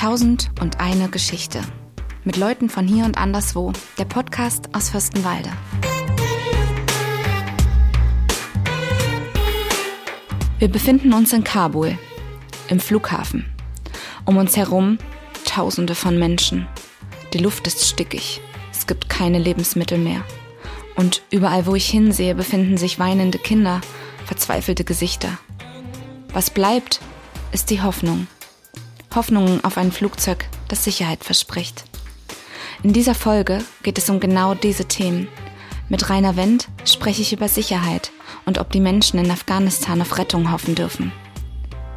[0.00, 1.60] Tausend und eine Geschichte.
[2.24, 3.74] Mit Leuten von hier und anderswo.
[3.98, 5.50] Der Podcast aus Fürstenwalde.
[10.58, 11.98] Wir befinden uns in Kabul,
[12.68, 13.44] im Flughafen.
[14.24, 14.96] Um uns herum
[15.44, 16.66] Tausende von Menschen.
[17.34, 18.40] Die Luft ist stickig.
[18.72, 20.24] Es gibt keine Lebensmittel mehr.
[20.96, 23.82] Und überall, wo ich hinsehe, befinden sich weinende Kinder,
[24.24, 25.36] verzweifelte Gesichter.
[26.32, 27.00] Was bleibt,
[27.52, 28.28] ist die Hoffnung.
[29.14, 31.84] Hoffnung auf ein Flugzeug, das Sicherheit verspricht.
[32.82, 35.28] In dieser Folge geht es um genau diese Themen.
[35.88, 38.12] Mit Rainer Wendt spreche ich über Sicherheit
[38.46, 41.12] und ob die Menschen in Afghanistan auf Rettung hoffen dürfen.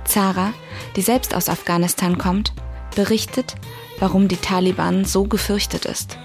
[0.06, 0.54] Zara,
[0.96, 2.54] die selbst aus Afghanistan kommt,
[2.96, 3.56] berichtet,
[4.00, 6.18] warum die Taliban so gefürchtet ist.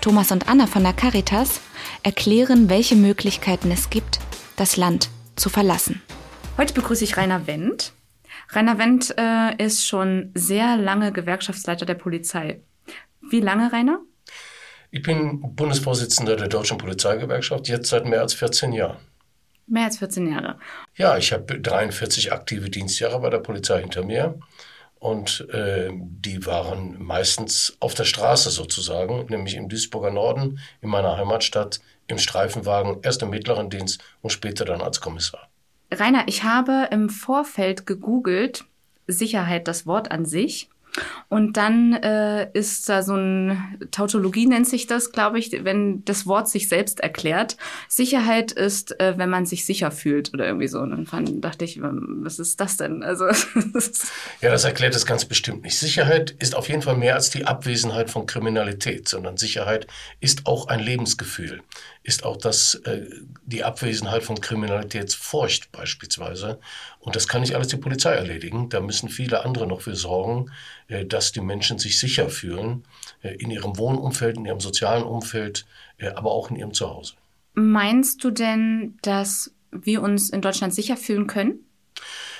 [0.00, 1.60] Thomas und Anna von der Caritas
[2.02, 4.20] erklären, welche Möglichkeiten es gibt,
[4.54, 6.00] das Land zu verlassen.
[6.56, 7.92] Heute begrüße ich Rainer Wendt.
[8.50, 12.60] Rainer Wendt äh, ist schon sehr lange Gewerkschaftsleiter der Polizei.
[13.30, 14.00] Wie lange, Rainer?
[14.90, 18.98] Ich bin Bundesvorsitzender der Deutschen Polizeigewerkschaft, jetzt seit mehr als 14 Jahren.
[19.66, 20.58] Mehr als 14 Jahre.
[20.94, 24.38] Ja, ich habe 43 aktive Dienstjahre bei der Polizei hinter mir.
[24.98, 31.16] Und äh, die waren meistens auf der Straße sozusagen, nämlich im Duisburger Norden, in meiner
[31.16, 35.48] Heimatstadt, im Streifenwagen, erst im mittleren Dienst und später dann als Kommissar.
[35.98, 38.64] Rainer, ich habe im Vorfeld gegoogelt,
[39.06, 40.68] Sicherheit das Wort an sich.
[41.28, 46.26] Und dann äh, ist da so ein Tautologie nennt sich das, glaube ich, wenn das
[46.26, 47.56] Wort sich selbst erklärt.
[47.88, 50.80] Sicherheit ist, äh, wenn man sich sicher fühlt oder irgendwie so.
[50.80, 53.02] Und dann fand, dachte ich, ähm, was ist das denn?
[53.02, 53.26] Also
[54.40, 55.78] ja, das erklärt es ganz bestimmt nicht.
[55.78, 59.86] Sicherheit ist auf jeden Fall mehr als die Abwesenheit von Kriminalität, sondern Sicherheit
[60.20, 61.62] ist auch ein Lebensgefühl,
[62.02, 63.06] ist auch das äh,
[63.44, 66.58] die Abwesenheit von Kriminalitätsfurcht beispielsweise.
[66.98, 68.68] Und das kann nicht alles die Polizei erledigen.
[68.68, 70.50] Da müssen viele andere noch für sorgen,
[70.88, 72.84] dass die Menschen sich sicher fühlen
[73.22, 75.66] äh, in ihrem Wohnumfeld, in ihrem sozialen Umfeld,
[75.98, 77.14] äh, aber auch in ihrem Zuhause.
[77.54, 81.60] Meinst du denn, dass wir uns in Deutschland sicher fühlen können?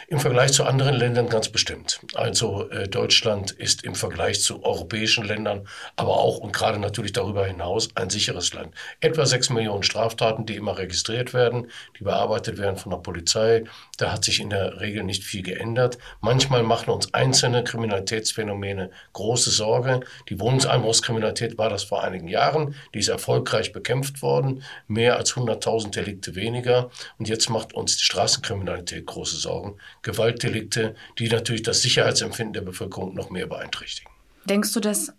[0.08, 1.98] Im Vergleich zu anderen Ländern ganz bestimmt.
[2.14, 7.44] Also äh, Deutschland ist im Vergleich zu europäischen Ländern, aber auch und gerade natürlich darüber
[7.44, 8.72] hinaus ein sicheres Land.
[9.00, 13.64] Etwa sechs Millionen Straftaten, die immer registriert werden, die bearbeitet werden von der Polizei.
[13.98, 15.98] Da hat sich in der Regel nicht viel geändert.
[16.20, 20.02] Manchmal machen uns einzelne Kriminalitätsphänomene große Sorge.
[20.28, 22.76] Die Wohnungseinbruchskriminalität war das vor einigen Jahren.
[22.94, 24.62] Die ist erfolgreich bekämpft worden.
[24.86, 26.90] Mehr als 100.000 Delikte weniger.
[27.18, 29.80] Und jetzt macht uns die Straßenkriminalität große Sorgen.
[30.06, 34.10] Gewaltdelikte, die natürlich das Sicherheitsempfinden der Bevölkerung noch mehr beeinträchtigen.
[34.44, 35.12] Denkst du, dass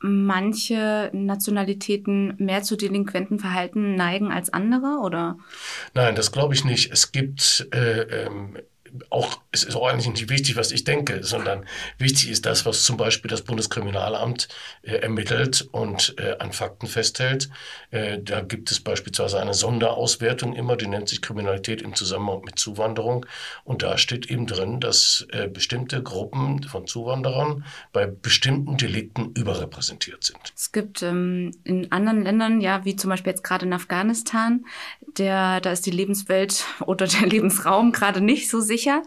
[0.00, 5.38] manche Nationalitäten mehr zu delinquenten Verhalten neigen als andere, oder?
[5.94, 6.92] Nein, das glaube ich nicht.
[6.92, 8.58] Es gibt äh, ähm,
[9.10, 11.64] auch, es ist auch eigentlich nicht wichtig, was ich denke, sondern
[11.98, 14.48] wichtig ist das, was zum Beispiel das Bundeskriminalamt
[14.82, 17.48] äh, ermittelt und äh, an Fakten festhält.
[17.90, 22.58] Äh, da gibt es beispielsweise eine Sonderauswertung immer, die nennt sich Kriminalität im Zusammenhang mit
[22.58, 23.26] Zuwanderung.
[23.64, 30.24] Und da steht eben drin, dass äh, bestimmte Gruppen von Zuwanderern bei bestimmten Delikten überrepräsentiert
[30.24, 30.52] sind.
[30.54, 34.64] Es gibt ähm, in anderen Ländern, ja, wie zum Beispiel jetzt gerade in Afghanistan,
[35.18, 39.02] der, da ist die Lebenswelt oder der Lebensraum gerade nicht so sicher sicher.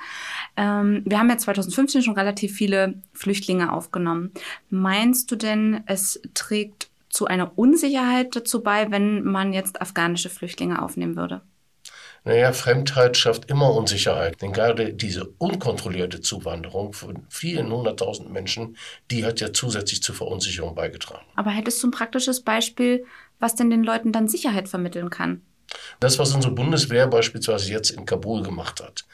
[0.58, 4.32] Ähm, wir haben ja 2015 schon relativ viele Flüchtlinge aufgenommen.
[4.70, 10.82] Meinst du denn, es trägt zu einer Unsicherheit dazu bei, wenn man jetzt afghanische Flüchtlinge
[10.82, 11.42] aufnehmen würde?
[12.26, 14.42] Naja, Fremdheit schafft immer Unsicherheit.
[14.42, 18.76] Denn gerade diese unkontrollierte Zuwanderung von vielen hunderttausend Menschen,
[19.10, 21.26] die hat ja zusätzlich zur Verunsicherung beigetragen.
[21.36, 23.06] Aber hättest du ein praktisches Beispiel,
[23.40, 25.42] was denn den Leuten dann Sicherheit vermitteln kann?
[26.00, 29.06] Das, was unsere Bundeswehr beispielsweise jetzt in Kabul gemacht hat.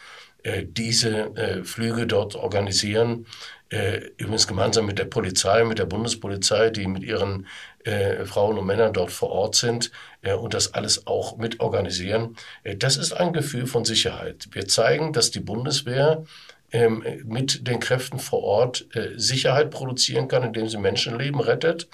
[0.45, 3.25] Äh, diese äh, Flüge dort organisieren.
[3.69, 7.47] Äh, übrigens gemeinsam mit der Polizei, mit der Bundespolizei, die mit ihren
[8.25, 9.91] Frauen und Männern dort vor Ort sind
[10.41, 12.35] und das alles auch mit organisieren.
[12.79, 14.47] das ist ein Gefühl von Sicherheit.
[14.53, 16.23] Wir zeigen, dass die Bundeswehr
[16.71, 18.87] ähm, mit den Kräften vor Ort
[19.17, 21.87] Sicherheit produzieren kann, indem sie Menschenleben rettet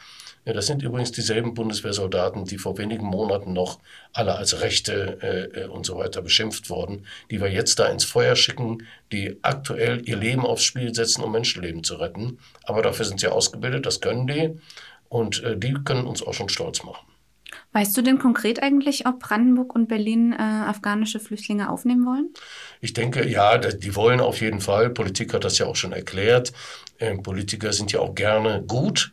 [0.45, 3.79] ja, das sind übrigens dieselben Bundeswehrsoldaten, die vor wenigen Monaten noch
[4.11, 8.05] alle als Rechte äh, äh, und so weiter beschimpft wurden, die wir jetzt da ins
[8.05, 12.39] Feuer schicken, die aktuell ihr Leben aufs Spiel setzen, um Menschenleben zu retten.
[12.63, 14.57] Aber dafür sind sie ausgebildet, das können die
[15.09, 17.05] und äh, die können uns auch schon stolz machen.
[17.73, 22.29] Weißt du denn konkret eigentlich, ob Brandenburg und Berlin äh, afghanische Flüchtlinge aufnehmen wollen?
[22.79, 24.89] Ich denke, ja, die wollen auf jeden Fall.
[24.89, 26.51] Politik hat das ja auch schon erklärt.
[26.99, 29.11] Ähm, Politiker sind ja auch gerne gut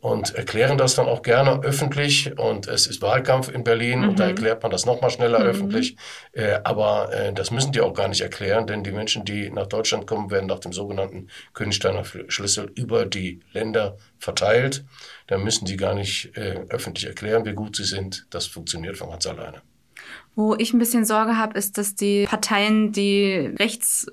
[0.00, 2.38] und erklären das dann auch gerne öffentlich.
[2.38, 4.08] Und es ist Wahlkampf in Berlin mhm.
[4.10, 4.30] und da mhm.
[4.30, 5.46] erklärt man das noch mal schneller mhm.
[5.46, 5.96] öffentlich.
[6.32, 9.66] Äh, aber äh, das müssen die auch gar nicht erklären, denn die Menschen, die nach
[9.66, 14.84] Deutschland kommen, werden nach dem sogenannten Königsteiner Schlüssel über die Länder verteilt.
[15.26, 18.26] Da müssen die gar nicht äh, öffentlich erklären, wie gut sie sind.
[18.30, 19.62] Das funktioniert von ganz alleine.
[20.34, 24.06] Wo ich ein bisschen Sorge habe, ist, dass die Parteien, die rechts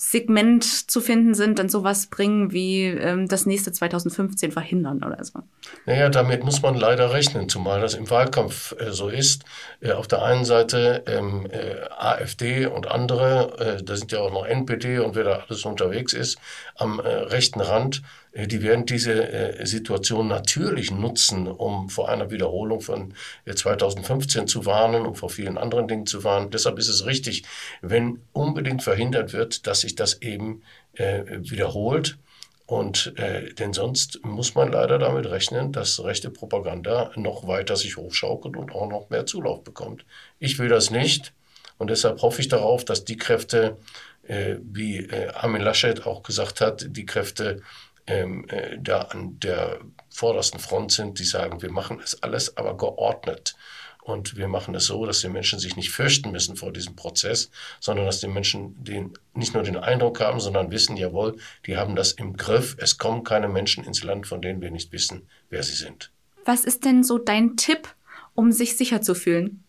[0.00, 5.40] Segment zu finden sind, dann sowas bringen wie ähm, das nächste 2015 verhindern oder so.
[5.86, 9.44] Naja, damit muss man leider rechnen, zumal das im Wahlkampf äh, so ist.
[9.80, 14.32] Äh, auf der einen Seite ähm, äh, AfD und andere, äh, da sind ja auch
[14.32, 16.38] noch NPD und wer da alles unterwegs ist,
[16.76, 18.02] am äh, rechten Rand
[18.34, 23.14] die werden diese äh, Situation natürlich nutzen, um vor einer Wiederholung von
[23.52, 26.50] 2015 äh, zu warnen und vor vielen anderen Dingen zu warnen.
[26.50, 27.44] Deshalb ist es richtig,
[27.80, 30.62] wenn unbedingt verhindert wird, dass sich das eben
[30.98, 32.18] wiederholt.
[32.66, 37.96] Und äh, denn sonst muss man leider damit rechnen, dass rechte Propaganda noch weiter sich
[37.96, 40.04] hochschaukelt und auch noch mehr Zulauf bekommt.
[40.40, 41.32] Ich will das nicht
[41.78, 43.78] und deshalb hoffe ich darauf, dass die Kräfte,
[44.24, 47.62] äh, wie äh, Armin Laschet auch gesagt hat, die Kräfte
[48.08, 52.76] ähm, äh, da an der vordersten Front sind, die sagen, wir machen es alles aber
[52.76, 53.54] geordnet.
[54.02, 57.50] Und wir machen es so, dass die Menschen sich nicht fürchten müssen vor diesem Prozess,
[57.78, 61.94] sondern dass die Menschen den, nicht nur den Eindruck haben, sondern wissen, jawohl, die haben
[61.94, 62.74] das im Griff.
[62.78, 66.10] Es kommen keine Menschen ins Land, von denen wir nicht wissen, wer sie sind.
[66.46, 67.94] Was ist denn so dein Tipp,
[68.34, 69.62] um sich sicher zu fühlen?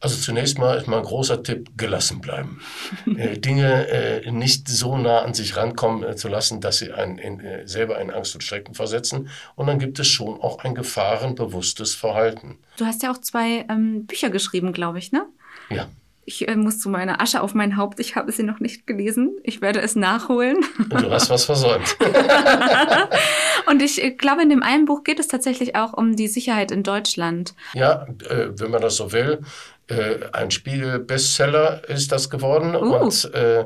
[0.00, 2.60] Also zunächst mal ist mein großer Tipp, gelassen bleiben.
[3.16, 7.18] äh, Dinge äh, nicht so nah an sich rankommen äh, zu lassen, dass sie einen
[7.18, 9.28] in, selber in Angst und Schrecken versetzen.
[9.56, 12.58] Und dann gibt es schon auch ein gefahrenbewusstes Verhalten.
[12.78, 15.26] Du hast ja auch zwei ähm, Bücher geschrieben, glaube ich, ne?
[15.68, 15.88] Ja.
[16.30, 17.98] Ich äh, muss zu meiner Asche auf mein Haupt.
[17.98, 19.36] Ich habe sie noch nicht gelesen.
[19.42, 20.58] Ich werde es nachholen.
[20.88, 21.96] Du hast was versäumt.
[23.66, 26.70] Und ich äh, glaube, in dem einen Buch geht es tatsächlich auch um die Sicherheit
[26.70, 27.54] in Deutschland.
[27.74, 29.40] Ja, äh, wenn man das so will,
[29.88, 32.76] äh, ein Spiegel-Bestseller ist das geworden.
[32.76, 32.94] Uh.
[32.94, 33.64] Und äh,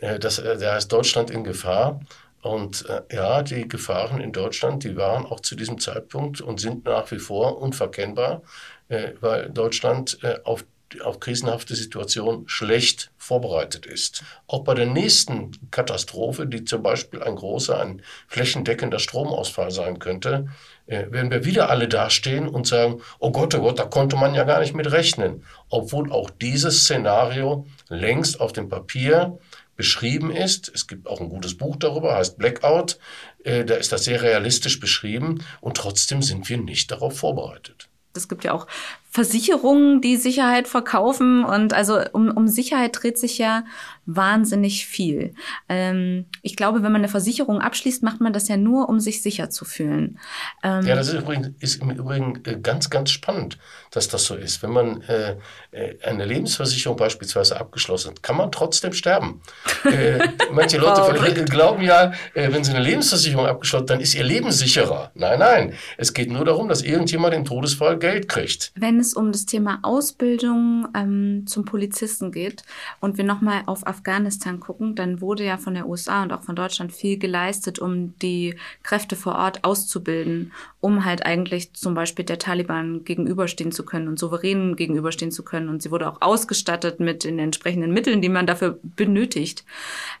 [0.00, 2.00] äh, das, der heißt Deutschland in Gefahr.
[2.40, 6.84] Und äh, ja, die Gefahren in Deutschland, die waren auch zu diesem Zeitpunkt und sind
[6.84, 8.42] nach wie vor unverkennbar,
[8.88, 10.64] äh, weil Deutschland äh, auf
[11.00, 14.22] auf krisenhafte Situation schlecht vorbereitet ist.
[14.46, 20.48] Auch bei der nächsten Katastrophe, die zum Beispiel ein großer, ein flächendeckender Stromausfall sein könnte,
[20.86, 24.34] äh, werden wir wieder alle dastehen und sagen, oh Gott, oh Gott, da konnte man
[24.34, 25.44] ja gar nicht mit rechnen.
[25.70, 29.38] Obwohl auch dieses Szenario längst auf dem Papier
[29.76, 30.70] beschrieben ist.
[30.74, 32.98] Es gibt auch ein gutes Buch darüber, heißt Blackout.
[33.44, 37.88] Äh, da ist das sehr realistisch beschrieben und trotzdem sind wir nicht darauf vorbereitet.
[38.16, 38.66] Es gibt ja auch
[39.10, 41.44] Versicherungen, die Sicherheit verkaufen.
[41.44, 43.64] Und also um, um Sicherheit dreht sich ja
[44.06, 45.34] wahnsinnig viel.
[45.68, 49.22] Ähm, ich glaube, wenn man eine Versicherung abschließt, macht man das ja nur, um sich
[49.22, 50.18] sicher zu fühlen.
[50.62, 53.58] Ähm, ja, das ist, übrigens, ist im Übrigen äh, ganz, ganz spannend,
[53.92, 54.62] dass das so ist.
[54.62, 55.36] Wenn man äh,
[55.70, 59.40] äh, eine Lebensversicherung beispielsweise abgeschlossen hat, kann man trotzdem sterben.
[59.84, 60.18] äh,
[60.50, 64.50] manche Leute oh, glauben ja, äh, wenn sie eine Lebensversicherung abgeschlossen dann ist ihr Leben
[64.50, 65.10] sicherer.
[65.14, 65.74] Nein, nein.
[65.96, 68.72] Es geht nur darum, dass irgendjemand im Todesfall Geld kriegt.
[68.74, 72.62] Wenn es um das Thema Ausbildung ähm, zum Polizisten geht
[73.00, 76.56] und wir nochmal auf Afghanistan gucken, dann wurde ja von der USA und auch von
[76.56, 82.38] Deutschland viel geleistet, um die Kräfte vor Ort auszubilden, um halt eigentlich zum Beispiel der
[82.38, 85.68] Taliban gegenüberstehen zu können und souverän gegenüberstehen zu können.
[85.68, 89.64] Und sie wurde auch ausgestattet mit den entsprechenden Mitteln, die man dafür benötigt.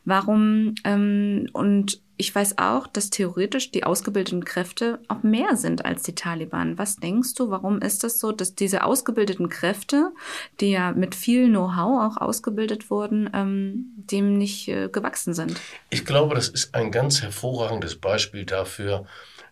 [0.04, 6.04] Warum ähm, und ich weiß auch, dass theoretisch die ausgebildeten Kräfte auch mehr sind als
[6.04, 6.78] die Taliban.
[6.78, 10.12] Was denkst du, warum ist das so, dass diese ausgebildeten Kräfte,
[10.60, 15.58] die ja mit viel Know-how auch ausgebildet wurden, ähm, dem nicht äh, gewachsen sind?
[15.90, 19.04] Ich glaube, das ist ein ganz hervorragendes Beispiel dafür,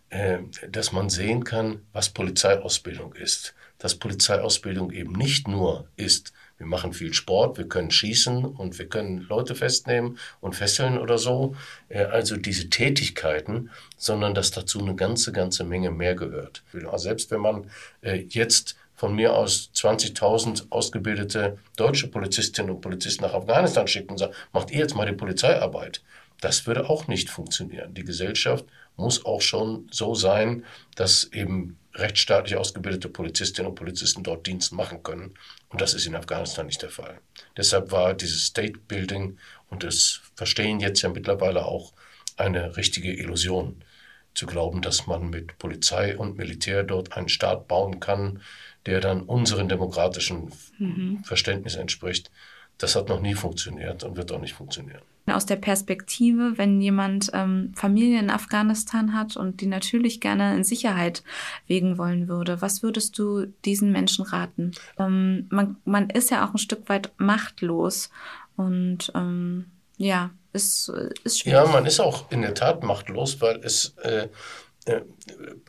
[0.09, 0.37] äh,
[0.69, 3.53] dass man sehen kann, was Polizeiausbildung ist.
[3.81, 8.87] Dass Polizeiausbildung eben nicht nur ist, wir machen viel Sport, wir können schießen und wir
[8.87, 11.55] können Leute festnehmen und fesseln oder so.
[11.89, 16.61] Äh, also diese Tätigkeiten, sondern dass dazu eine ganze, ganze Menge mehr gehört.
[16.97, 17.71] Selbst wenn man
[18.03, 24.19] äh, jetzt von mir aus 20.000 ausgebildete deutsche Polizistinnen und Polizisten nach Afghanistan schickt und
[24.19, 26.03] sagt, macht ihr jetzt mal die Polizeiarbeit.
[26.41, 27.95] Das würde auch nicht funktionieren.
[27.95, 28.65] Die Gesellschaft
[28.97, 30.63] muss auch schon so sein,
[30.95, 35.33] dass eben rechtsstaatlich ausgebildete Polizistinnen und Polizisten dort Dienst machen können.
[35.69, 37.19] Und das ist in Afghanistan nicht der Fall.
[37.57, 39.37] Deshalb war dieses State Building
[39.69, 41.93] und das Verstehen jetzt ja mittlerweile auch
[42.37, 43.83] eine richtige Illusion.
[44.33, 48.41] Zu glauben, dass man mit Polizei und Militär dort einen Staat bauen kann,
[48.85, 51.21] der dann unserem demokratischen mhm.
[51.25, 52.31] Verständnis entspricht,
[52.77, 55.01] das hat noch nie funktioniert und wird auch nicht funktionieren.
[55.27, 60.63] Aus der Perspektive, wenn jemand ähm, Familie in Afghanistan hat und die natürlich gerne in
[60.63, 61.23] Sicherheit
[61.67, 64.71] wegen wollen würde, was würdest du diesen Menschen raten?
[64.97, 68.09] Ähm, man, man ist ja auch ein Stück weit machtlos
[68.57, 70.89] und ähm, ja, ist,
[71.23, 71.65] ist schwierig.
[71.65, 74.27] Ja, man ist auch in der Tat machtlos, weil es äh,
[74.85, 75.01] äh,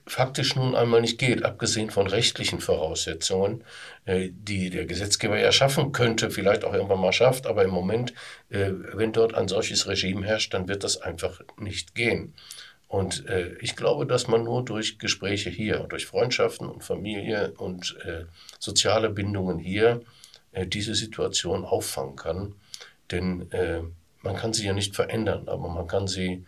[0.07, 3.63] faktisch nun einmal nicht geht, abgesehen von rechtlichen Voraussetzungen,
[4.07, 8.15] äh, die der Gesetzgeber ja schaffen könnte, vielleicht auch irgendwann mal schafft, aber im Moment,
[8.49, 12.33] äh, wenn dort ein solches Regime herrscht, dann wird das einfach nicht gehen.
[12.89, 13.25] Und
[13.63, 17.97] ich glaube, dass man nur durch Gespräche hier, durch Freundschaften und Familie und
[18.59, 20.03] soziale Bindungen hier
[20.67, 22.55] diese Situation auffangen kann.
[23.11, 23.49] Denn
[24.21, 26.45] man kann sie ja nicht verändern, aber man kann sie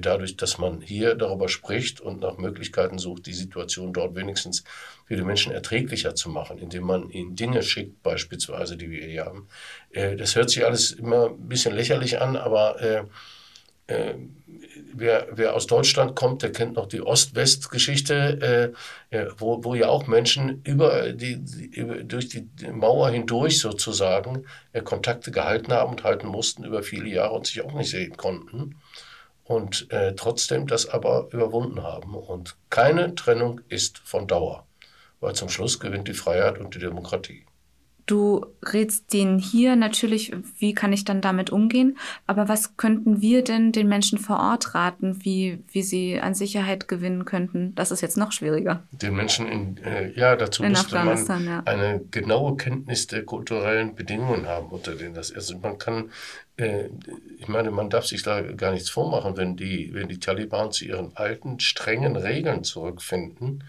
[0.00, 4.64] dadurch, dass man hier darüber spricht und nach Möglichkeiten sucht, die Situation dort wenigstens
[5.04, 9.24] für die Menschen erträglicher zu machen, indem man ihnen Dinge schickt, beispielsweise, die wir hier
[9.24, 9.48] haben.
[9.90, 13.04] Äh, das hört sich alles immer ein bisschen lächerlich an, aber äh,
[14.92, 18.72] wer, wer aus Deutschland kommt, der kennt noch die Ost-West-Geschichte,
[19.38, 21.40] wo, wo ja auch Menschen über die,
[21.70, 24.44] über, durch die Mauer hindurch sozusagen
[24.82, 28.74] Kontakte gehalten haben und halten mussten über viele Jahre und sich auch nicht sehen konnten
[29.46, 32.14] und äh, trotzdem das aber überwunden haben.
[32.14, 34.66] Und keine Trennung ist von Dauer,
[35.20, 37.46] weil zum Schluss gewinnt die Freiheit und die Demokratie.
[38.06, 41.98] Du rätst denen hier natürlich, wie kann ich dann damit umgehen?
[42.28, 46.86] Aber was könnten wir denn den Menschen vor Ort raten, wie, wie sie an Sicherheit
[46.86, 47.74] gewinnen könnten?
[47.74, 48.84] Das ist jetzt noch schwieriger.
[48.92, 51.62] Den Menschen in, äh, ja, dazu in müsste man ja.
[51.64, 55.36] eine genaue Kenntnis der kulturellen Bedingungen haben, unter denen das ist.
[55.36, 56.10] Also man kann,
[56.58, 60.86] ich meine, man darf sich da gar nichts vormachen, wenn die, wenn die Taliban zu
[60.86, 63.62] ihren alten, strengen Regeln zurückfinden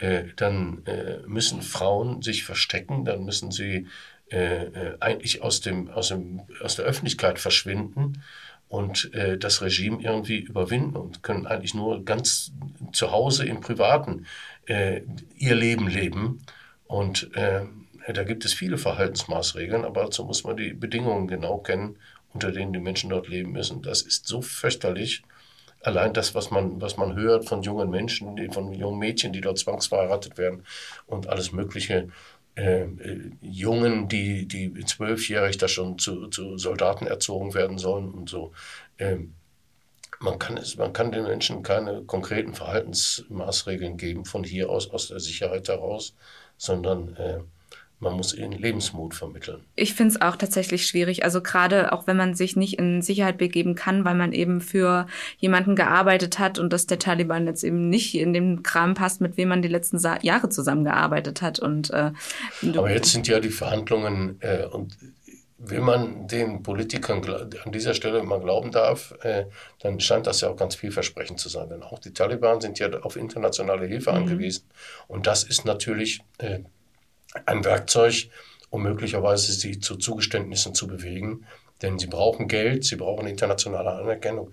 [0.00, 3.86] äh, dann äh, müssen Frauen sich verstecken, dann müssen sie
[4.30, 8.22] äh, äh, eigentlich aus, dem, aus, dem, aus der Öffentlichkeit verschwinden
[8.68, 12.52] und äh, das Regime irgendwie überwinden und können eigentlich nur ganz
[12.92, 14.26] zu Hause im Privaten
[14.66, 15.02] äh,
[15.36, 16.40] ihr Leben leben.
[16.86, 17.62] Und äh,
[18.12, 21.96] da gibt es viele Verhaltensmaßregeln, aber dazu muss man die Bedingungen genau kennen,
[22.32, 23.82] unter denen die Menschen dort leben müssen.
[23.82, 25.22] Das ist so fürchterlich
[25.82, 29.58] allein das, was man, was man hört von jungen Menschen, von jungen Mädchen, die dort
[29.58, 30.64] zwangsverheiratet werden
[31.06, 32.08] und alles Mögliche.
[32.56, 38.28] Äh, äh, Jungen, die, die zwölfjährig da schon zu, zu Soldaten erzogen werden sollen und
[38.28, 38.52] so.
[38.98, 39.34] Ähm,
[40.18, 45.08] man kann, es, man kann den Menschen keine konkreten Verhaltensmaßregeln geben von hier aus, aus
[45.08, 46.14] der Sicherheit heraus,
[46.58, 47.38] sondern äh,
[48.00, 49.62] man muss ihnen Lebensmut vermitteln.
[49.76, 51.22] Ich finde es auch tatsächlich schwierig.
[51.22, 55.06] Also gerade auch wenn man sich nicht in Sicherheit begeben kann, weil man eben für
[55.38, 59.36] jemanden gearbeitet hat und dass der Taliban jetzt eben nicht in den Kram passt, mit
[59.36, 61.58] wem man die letzten Sa Jahre zusammengearbeitet hat.
[61.58, 62.12] Und, äh,
[62.74, 64.96] Aber jetzt sind ja die Verhandlungen äh, und
[65.62, 67.22] wenn man den Politikern
[67.64, 69.44] an dieser Stelle mal glauben darf, äh,
[69.80, 71.68] dann scheint das ja auch ganz vielversprechend zu sein.
[71.68, 74.16] Denn auch die Taliban sind ja auf internationale Hilfe mhm.
[74.16, 74.64] angewiesen.
[75.06, 76.60] Und das ist natürlich äh,
[77.46, 78.28] ein Werkzeug,
[78.70, 81.46] um möglicherweise sie zu Zugeständnissen zu bewegen.
[81.82, 84.52] Denn sie brauchen Geld, sie brauchen internationale Anerkennung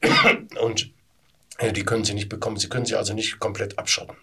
[0.60, 0.92] und
[1.58, 2.56] äh, die können sie nicht bekommen.
[2.58, 4.16] Sie können sie also nicht komplett abschotten.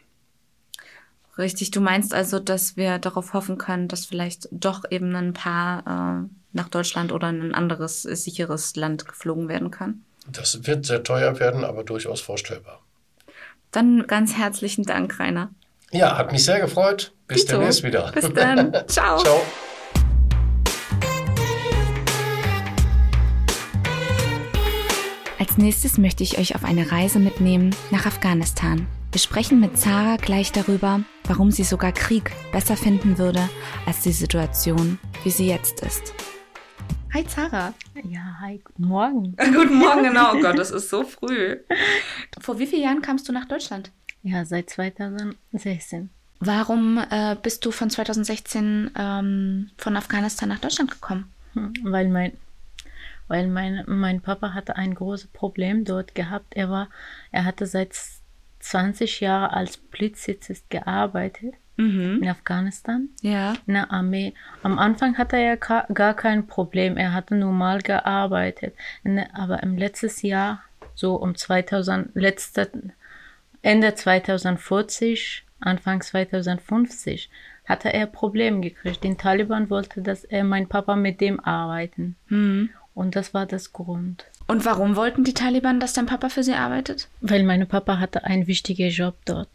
[1.38, 6.26] Richtig, du meinst also, dass wir darauf hoffen können, dass vielleicht doch eben ein paar
[6.26, 10.04] äh, nach Deutschland oder in ein anderes sicheres Land geflogen werden kann?
[10.32, 12.82] Das wird sehr teuer werden, aber durchaus vorstellbar.
[13.72, 15.52] Dann ganz herzlichen Dank, Rainer.
[15.92, 17.14] Ja, hat mich sehr gefreut.
[17.28, 17.58] Bis Dito.
[17.58, 18.12] demnächst wieder.
[18.12, 18.74] Bis dann.
[18.88, 19.20] Ciao.
[19.20, 19.42] Ciao.
[25.40, 28.88] Als nächstes möchte ich euch auf eine Reise mitnehmen nach Afghanistan.
[29.12, 33.48] Wir sprechen mit Zara gleich darüber, warum sie sogar Krieg besser finden würde
[33.86, 36.14] als die Situation, wie sie jetzt ist.
[37.14, 37.74] Hi Zara.
[38.04, 39.36] Ja, hi, guten Morgen.
[39.54, 40.34] guten Morgen, genau.
[40.36, 41.58] Oh Gott, es ist so früh.
[42.42, 43.92] Vor wie vielen Jahren kamst du nach Deutschland?
[44.28, 46.10] Ja, seit 2016.
[46.40, 51.32] Warum äh, bist du von 2016 ähm, von Afghanistan nach Deutschland gekommen?
[51.54, 52.34] Hm, weil mein,
[53.30, 56.56] weil mein, mein Papa hatte ein großes Problem dort gehabt.
[56.56, 56.90] Er war,
[57.32, 57.96] er hatte seit
[58.60, 62.20] 20 Jahren als Polizist gearbeitet mhm.
[62.22, 63.08] in Afghanistan.
[63.22, 63.54] Ja.
[63.66, 64.34] In der Armee.
[64.62, 66.98] Am Anfang hatte er gar kein Problem.
[66.98, 68.76] Er hatte normal gearbeitet.
[69.34, 70.64] Aber im letzten Jahr,
[70.96, 72.70] so um 2000, letzte
[73.68, 77.30] Ende 2040, Anfang 2050
[77.66, 79.04] hatte er Probleme gekriegt.
[79.04, 82.16] Den Taliban wollte, dass er mein Papa mit dem arbeiten.
[82.30, 82.70] Mhm.
[82.94, 84.24] Und das war das Grund.
[84.48, 87.10] Und warum wollten die Taliban, dass dein Papa für sie arbeitet?
[87.20, 89.50] Weil mein Papa hatte einen wichtigen Job dort.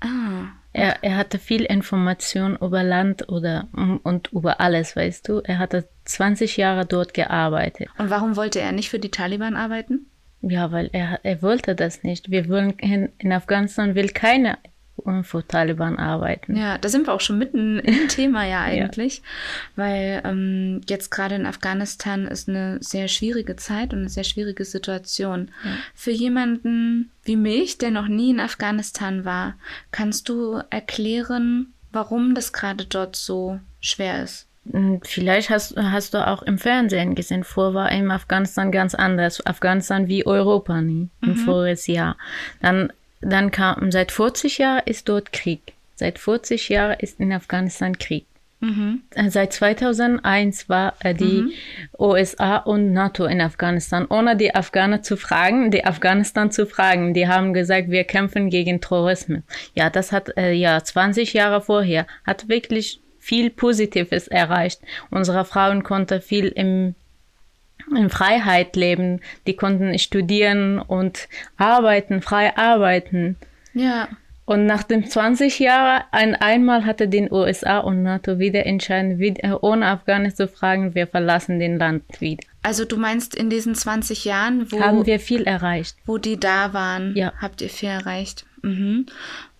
[0.00, 0.48] Ah.
[0.74, 3.66] Er, er hatte viel Information über Land oder
[4.02, 5.40] und über alles, weißt du.
[5.42, 7.88] Er hatte 20 Jahre dort gearbeitet.
[7.96, 10.10] Und warum wollte er nicht für die Taliban arbeiten?
[10.48, 12.30] Ja, weil er, er wollte das nicht.
[12.30, 14.58] Wir wollen in, in Afghanistan will keiner
[15.22, 16.56] für Taliban arbeiten.
[16.56, 19.22] Ja, da sind wir auch schon mitten im Thema ja eigentlich, ja.
[19.76, 24.64] weil ähm, jetzt gerade in Afghanistan ist eine sehr schwierige Zeit und eine sehr schwierige
[24.64, 25.50] Situation.
[25.64, 25.70] Ja.
[25.94, 29.54] Für jemanden wie mich, der noch nie in Afghanistan war,
[29.90, 34.46] kannst du erklären, warum das gerade dort so schwer ist?
[34.72, 39.44] Hm, vielleicht hast, hast du auch im Fernsehen gesehen, vor war in Afghanistan ganz anders.
[39.46, 41.36] Afghanistan wie Europa nie, im mhm.
[41.36, 42.16] voriges Jahr.
[42.60, 45.74] Dann dann kam, seit 40 Jahren ist dort Krieg.
[45.94, 48.26] Seit 40 Jahren ist in Afghanistan Krieg.
[48.60, 49.02] Mhm.
[49.28, 51.52] Seit 2001 war äh, die mhm.
[51.98, 57.12] USA und NATO in Afghanistan, ohne die Afghaner zu fragen, die Afghanistan zu fragen.
[57.12, 59.42] Die haben gesagt, wir kämpfen gegen Terrorismus.
[59.74, 64.80] Ja, das hat äh, ja 20 Jahre vorher hat wirklich viel Positives erreicht.
[65.10, 66.94] Unsere Frauen konnten viel im
[67.94, 69.20] in Freiheit leben.
[69.46, 73.36] Die konnten studieren und arbeiten, frei arbeiten.
[73.74, 74.08] Ja.
[74.44, 79.18] Und nach den 20 Jahren, ein einmal hatte den USA und NATO wieder entschieden,
[79.60, 82.46] ohne Afghanistan zu fragen, wir verlassen den Land wieder.
[82.62, 86.72] Also du meinst in diesen 20 Jahren, wo haben wir viel erreicht, wo die da
[86.72, 87.32] waren, ja.
[87.40, 88.46] habt ihr viel erreicht.
[88.62, 89.06] Mhm.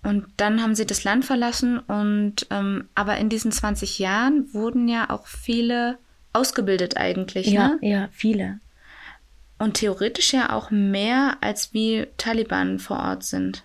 [0.07, 4.87] Und dann haben sie das Land verlassen und ähm, aber in diesen 20 Jahren wurden
[4.87, 5.99] ja auch viele
[6.33, 7.79] ausgebildet eigentlich, ja, ne?
[7.81, 8.61] Ja, viele.
[9.59, 13.65] Und theoretisch ja auch mehr, als wie Taliban vor Ort sind.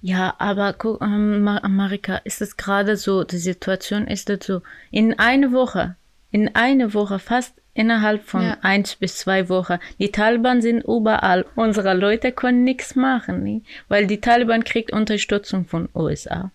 [0.00, 5.52] Ja, aber guck, ähm, Marika, ist es gerade so, die Situation ist so, in eine
[5.52, 5.94] Woche,
[6.32, 8.58] in eine Woche, fast innerhalb von ja.
[8.62, 11.44] eins bis zwei Wochen, die Taliban sind überall.
[11.54, 13.62] Unsere Leute können nichts machen, nie?
[13.88, 16.50] weil die Taliban kriegt Unterstützung von USA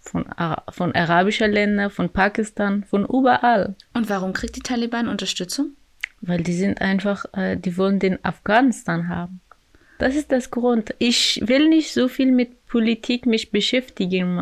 [0.00, 0.24] von,
[0.70, 3.74] von arabischen Ländern, von Pakistan, von überall.
[3.94, 5.76] Und warum kriegt die Taliban Unterstützung?
[6.20, 9.40] Weil die sind einfach, äh, die wollen den Afghanistan haben.
[9.98, 10.94] Das ist das Grund.
[10.98, 14.34] Ich will nicht so viel mit Politik mich beschäftigen,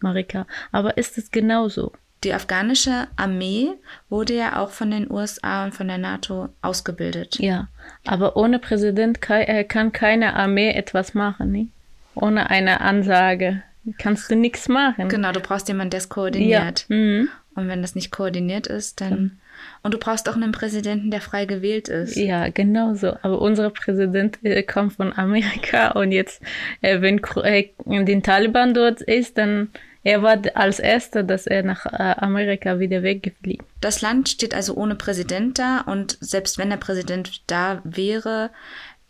[0.00, 1.92] Marika, aber ist es genauso?
[2.26, 3.68] Die afghanische Armee
[4.10, 7.38] wurde ja auch von den USA und von der NATO ausgebildet.
[7.38, 7.68] Ja,
[8.04, 11.70] aber ohne Präsident kann, äh, kann keine Armee etwas machen, nicht?
[12.16, 13.62] ohne eine Ansage
[13.98, 15.08] kannst du nichts machen.
[15.08, 16.86] Genau, du brauchst jemanden, der es koordiniert.
[16.88, 16.96] Ja.
[16.96, 17.28] Mhm.
[17.54, 19.38] Und wenn das nicht koordiniert ist, dann.
[19.82, 22.16] Und du brauchst auch einen Präsidenten, der frei gewählt ist.
[22.16, 23.16] Ja, genau so.
[23.22, 26.42] Aber unser Präsident äh, kommt von Amerika und jetzt,
[26.82, 29.68] äh, wenn äh, den Taliban dort ist, dann
[30.06, 33.66] er war als erster, dass er nach äh, Amerika wieder weggeflogen.
[33.80, 38.50] Das Land steht also ohne Präsident da und selbst wenn der Präsident da wäre,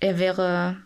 [0.00, 0.78] er wäre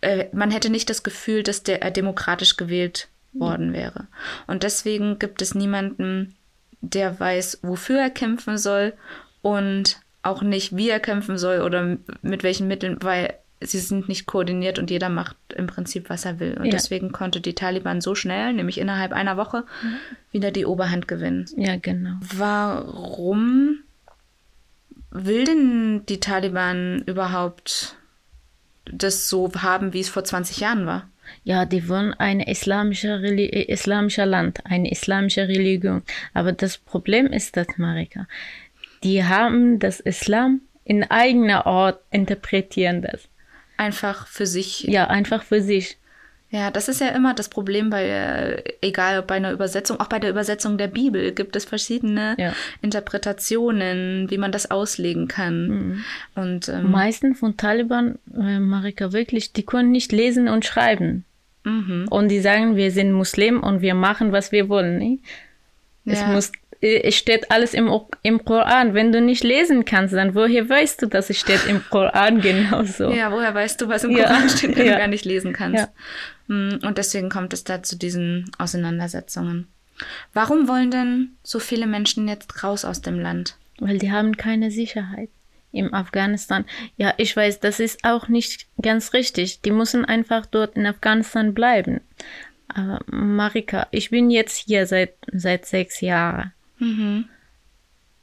[0.00, 4.06] äh, man hätte nicht das Gefühl, dass der äh, demokratisch gewählt worden wäre.
[4.46, 6.34] Und deswegen gibt es niemanden,
[6.80, 8.94] der weiß, wofür er kämpfen soll
[9.42, 14.26] und auch nicht, wie er kämpfen soll oder mit welchen Mitteln, weil sie sind nicht
[14.26, 16.56] koordiniert und jeder macht im Prinzip, was er will.
[16.58, 16.70] Und ja.
[16.72, 19.96] deswegen konnte die Taliban so schnell, nämlich innerhalb einer Woche, mhm.
[20.32, 21.46] wieder die Oberhand gewinnen.
[21.56, 22.14] Ja, genau.
[22.36, 23.80] Warum
[25.10, 27.96] will denn die Taliban überhaupt
[28.92, 31.08] das so haben, wie es vor 20 Jahren war.
[31.44, 36.02] Ja, die wollen ein islamischer, islamischer Land, eine islamische Religion.
[36.32, 38.26] Aber das Problem ist das, Marika.
[39.02, 43.28] Die haben das Islam in eigener Ort interpretieren das.
[43.78, 44.82] Einfach für sich.
[44.82, 45.96] Ja, einfach für sich.
[46.50, 50.18] Ja, das ist ja immer das Problem bei, äh, egal bei einer Übersetzung, auch bei
[50.18, 52.54] der Übersetzung der Bibel gibt es verschiedene ja.
[52.80, 55.68] Interpretationen, wie man das auslegen kann.
[55.68, 56.04] Mhm.
[56.34, 61.24] Und ähm, meisten von Taliban, äh, Marika, wirklich, die können nicht lesen und schreiben.
[61.64, 62.06] Mhm.
[62.08, 64.98] Und die sagen, wir sind Muslim und wir machen, was wir wollen.
[64.98, 65.18] Ne?
[66.04, 66.14] Ja.
[66.14, 67.90] Es muss es steht alles im,
[68.22, 68.94] im Koran.
[68.94, 73.10] Wenn du nicht lesen kannst, dann woher weißt du, dass es steht im Koran genauso?
[73.10, 74.48] Ja, woher weißt du, was im Koran ja.
[74.48, 74.92] steht, wenn ja.
[74.92, 75.88] du gar nicht lesen kannst?
[76.48, 76.54] Ja.
[76.54, 79.66] Mm, und deswegen kommt es da zu diesen Auseinandersetzungen.
[80.32, 83.56] Warum wollen denn so viele Menschen jetzt raus aus dem Land?
[83.80, 85.30] Weil die haben keine Sicherheit
[85.72, 86.64] im Afghanistan.
[86.96, 89.60] Ja, ich weiß, das ist auch nicht ganz richtig.
[89.62, 92.00] Die müssen einfach dort in Afghanistan bleiben.
[92.68, 96.52] Aber Marika, ich bin jetzt hier seit, seit sechs Jahren.
[96.78, 97.24] Mhm.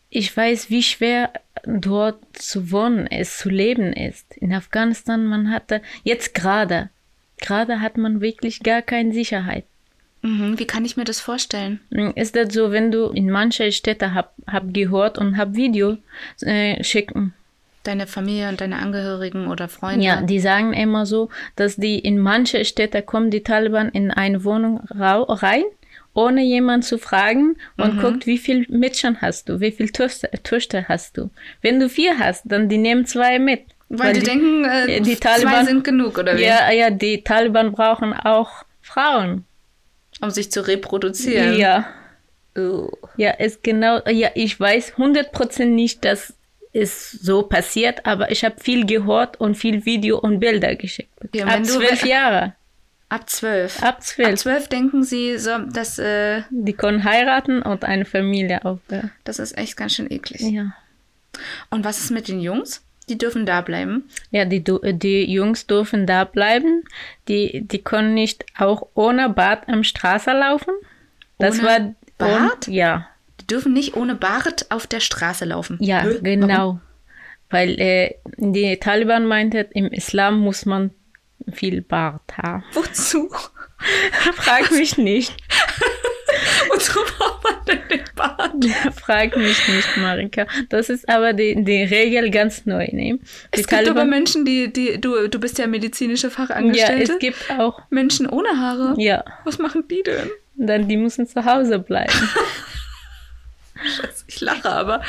[0.09, 1.33] Ich weiß, wie schwer
[1.65, 4.37] dort zu wohnen ist, zu leben ist.
[4.37, 6.89] In Afghanistan, man hatte jetzt gerade
[7.37, 9.65] Gerade hat man wirklich gar keine Sicherheit.
[10.21, 11.79] Mhm, wie kann ich mir das vorstellen?
[11.93, 15.97] Hm, ist das so, wenn du in manche Städte hab, hab gehört und hab Video
[16.41, 17.33] äh, schicken?
[17.83, 20.03] Deine Familie und deine Angehörigen oder Freunde?
[20.03, 24.43] Ja, die sagen immer so, dass die in manche Städte kommen die Taliban in eine
[24.43, 25.63] Wohnung rein
[26.15, 28.01] ohne jemand zu fragen und mhm.
[28.01, 31.29] guckt, wie viel Mädchen hast du, wie viel Töchter, Töchter hast du.
[31.61, 33.65] Wenn du vier hast, dann die nehmen zwei mit.
[33.89, 36.43] Weil, weil die, die, denken, äh, die Taliban, zwei sind genug, oder wie?
[36.43, 39.45] Ja, ja, die Taliban brauchen auch Frauen.
[40.21, 41.57] Um sich zu reproduzieren.
[41.59, 41.85] Ja.
[42.57, 42.89] Oh.
[43.17, 46.33] Ja, ist genau, ja, ich weiß 100% nicht, dass
[46.71, 51.11] es so passiert, aber ich habe viel gehört und viel Video und Bilder geschickt.
[51.33, 52.55] Ja, Ab zwölf Jahre.
[53.15, 53.81] Ab zwölf.
[53.81, 54.29] Ab zwölf.
[54.29, 55.97] Ab zwölf denken sie so, dass.
[55.99, 59.11] Äh, die können heiraten und eine Familie aufbauen.
[59.23, 60.41] Das ist echt ganz schön eklig.
[60.41, 60.73] Ja.
[61.69, 62.83] Und was ist mit den Jungs?
[63.07, 64.09] Die dürfen da bleiben.
[64.31, 66.83] Ja, die, die Jungs dürfen da bleiben.
[67.29, 70.73] Die, die können nicht auch ohne Bart am Straße laufen.
[71.37, 72.67] Das ohne war Bart?
[72.67, 73.07] Und, ja.
[73.39, 75.77] Die dürfen nicht ohne Bart auf der Straße laufen.
[75.79, 76.19] Ja, Hö?
[76.21, 76.47] genau.
[76.47, 76.81] Warum?
[77.49, 80.91] Weil äh, die Taliban meinte, im Islam muss man
[81.51, 82.63] viel Bart haben.
[82.73, 83.29] Wozu?
[84.35, 85.35] Frag mich nicht.
[86.69, 88.53] Wozu braucht man denn den Bart?
[88.95, 90.47] Frag mich nicht, Marika.
[90.69, 92.87] Das ist aber die, die Regel ganz neu.
[92.91, 93.19] Ne?
[93.19, 93.19] Die
[93.51, 97.11] es gibt aber Menschen, die, die, du, du bist ja medizinische Fachangestellte.
[97.11, 98.95] Ja, es gibt auch Menschen ohne Haare.
[98.97, 99.23] Ja.
[99.43, 100.29] Was machen die denn?
[100.55, 102.13] Dann die müssen zu Hause bleiben.
[103.83, 105.01] Scheiße, ich lache, aber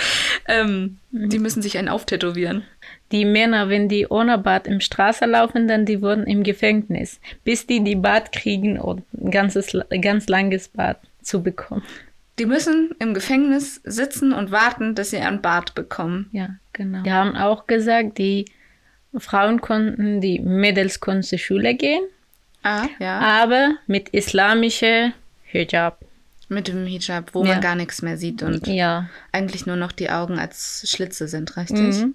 [0.48, 2.64] ähm, die müssen sich einen auftätowieren.
[3.12, 7.66] Die Männer, wenn die ohne Bart im Straße laufen, dann die wurden im Gefängnis, bis
[7.66, 11.84] die die Bart kriegen und ein ganzes, ganz langes Bart zu bekommen.
[12.38, 16.28] Die müssen im Gefängnis sitzen und warten, dass sie ein Bart bekommen.
[16.32, 17.02] Ja, genau.
[17.02, 18.46] Die haben auch gesagt, die
[19.16, 22.02] Frauen konnten, die Mädels konnten zur Schule gehen.
[22.62, 23.20] Ah, ja.
[23.20, 25.12] Aber mit islamischer
[25.44, 26.00] Hijab.
[26.48, 27.52] Mit dem Hijab, wo ja.
[27.52, 29.08] man gar nichts mehr sieht und ja.
[29.32, 32.02] eigentlich nur noch die Augen als Schlitze sind, richtig?
[32.02, 32.14] Mhm.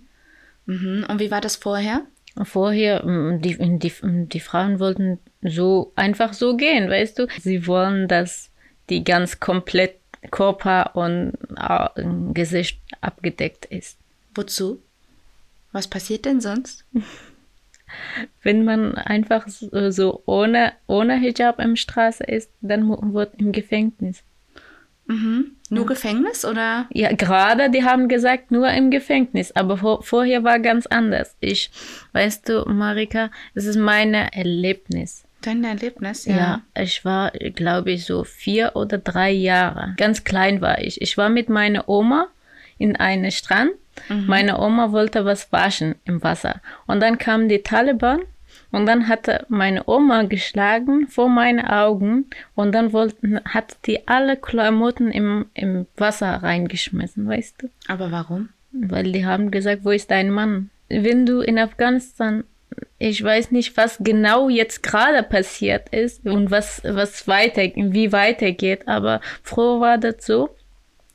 [0.72, 1.06] Mhm.
[1.10, 2.04] Und wie war das vorher?
[2.44, 3.02] Vorher,
[3.40, 3.94] die, die,
[4.28, 7.28] die Frauen wollten so einfach so gehen, weißt du?
[7.40, 8.50] Sie wollen, dass
[8.90, 9.96] die ganz komplett
[10.30, 11.90] Körper und äh,
[12.34, 13.98] Gesicht abgedeckt ist.
[14.34, 14.82] Wozu?
[15.74, 16.86] Was passiert denn sonst?
[18.42, 24.24] Wenn man einfach so ohne, ohne Hijab im Straße ist, dann wird im Gefängnis.
[25.06, 25.58] Mhm.
[25.72, 25.86] Nur.
[25.86, 26.86] Gefängnis oder?
[26.92, 29.54] Ja, gerade, die haben gesagt, nur im Gefängnis.
[29.54, 31.38] Aber vor, vorher war ganz anders.
[31.40, 31.72] Ich,
[32.12, 35.24] weißt du, Marika, es ist mein Erlebnis.
[35.42, 36.36] Dein Erlebnis, ja.
[36.36, 39.94] Ja, ich war, glaube ich, so vier oder drei Jahre.
[39.96, 41.02] Ganz klein war ich.
[41.02, 42.28] Ich war mit meiner Oma
[42.78, 43.72] in einem Strand.
[44.10, 44.26] Mhm.
[44.28, 46.62] Meine Oma wollte was waschen im Wasser.
[46.86, 48.20] Und dann kamen die Taliban
[48.72, 54.38] und dann hatte meine Oma geschlagen vor meinen Augen und dann wollten, hat die alle
[54.38, 57.70] Klamotten im, im Wasser reingeschmissen, weißt du?
[57.88, 58.50] Aber warum?
[58.72, 60.70] Weil die haben gesagt, wo ist dein Mann?
[60.88, 62.44] Wenn du in Afghanistan
[62.98, 68.88] ich weiß nicht, was genau jetzt gerade passiert ist und was, was weiter, wie weitergeht,
[68.88, 70.56] aber früher war das so,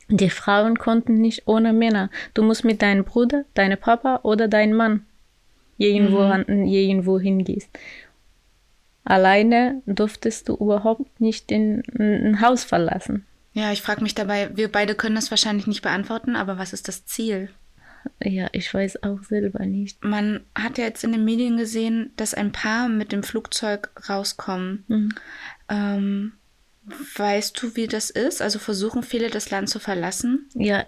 [0.09, 2.11] die Frauen konnten nicht ohne Männer.
[2.35, 5.07] Du musst mit deinem Bruder, deinem Papa oder deinem Mann
[5.79, 6.67] irgendwo, mhm.
[6.67, 7.71] irgendwo hingehst.
[9.05, 13.25] Alleine durftest du überhaupt nicht in, ein Haus verlassen.
[13.53, 16.89] Ja, ich frage mich dabei, wir beide können das wahrscheinlich nicht beantworten, aber was ist
[16.89, 17.49] das Ziel?
[18.23, 20.05] Ja, ich weiß auch selber nicht.
[20.05, 24.85] Man hat ja jetzt in den Medien gesehen, dass ein Paar mit dem Flugzeug rauskommen.
[24.89, 25.09] Mhm.
[25.69, 26.33] Ähm,
[27.17, 28.43] weißt du, wie das ist?
[28.43, 30.49] Also versuchen viele das Land zu verlassen?
[30.55, 30.85] Ja,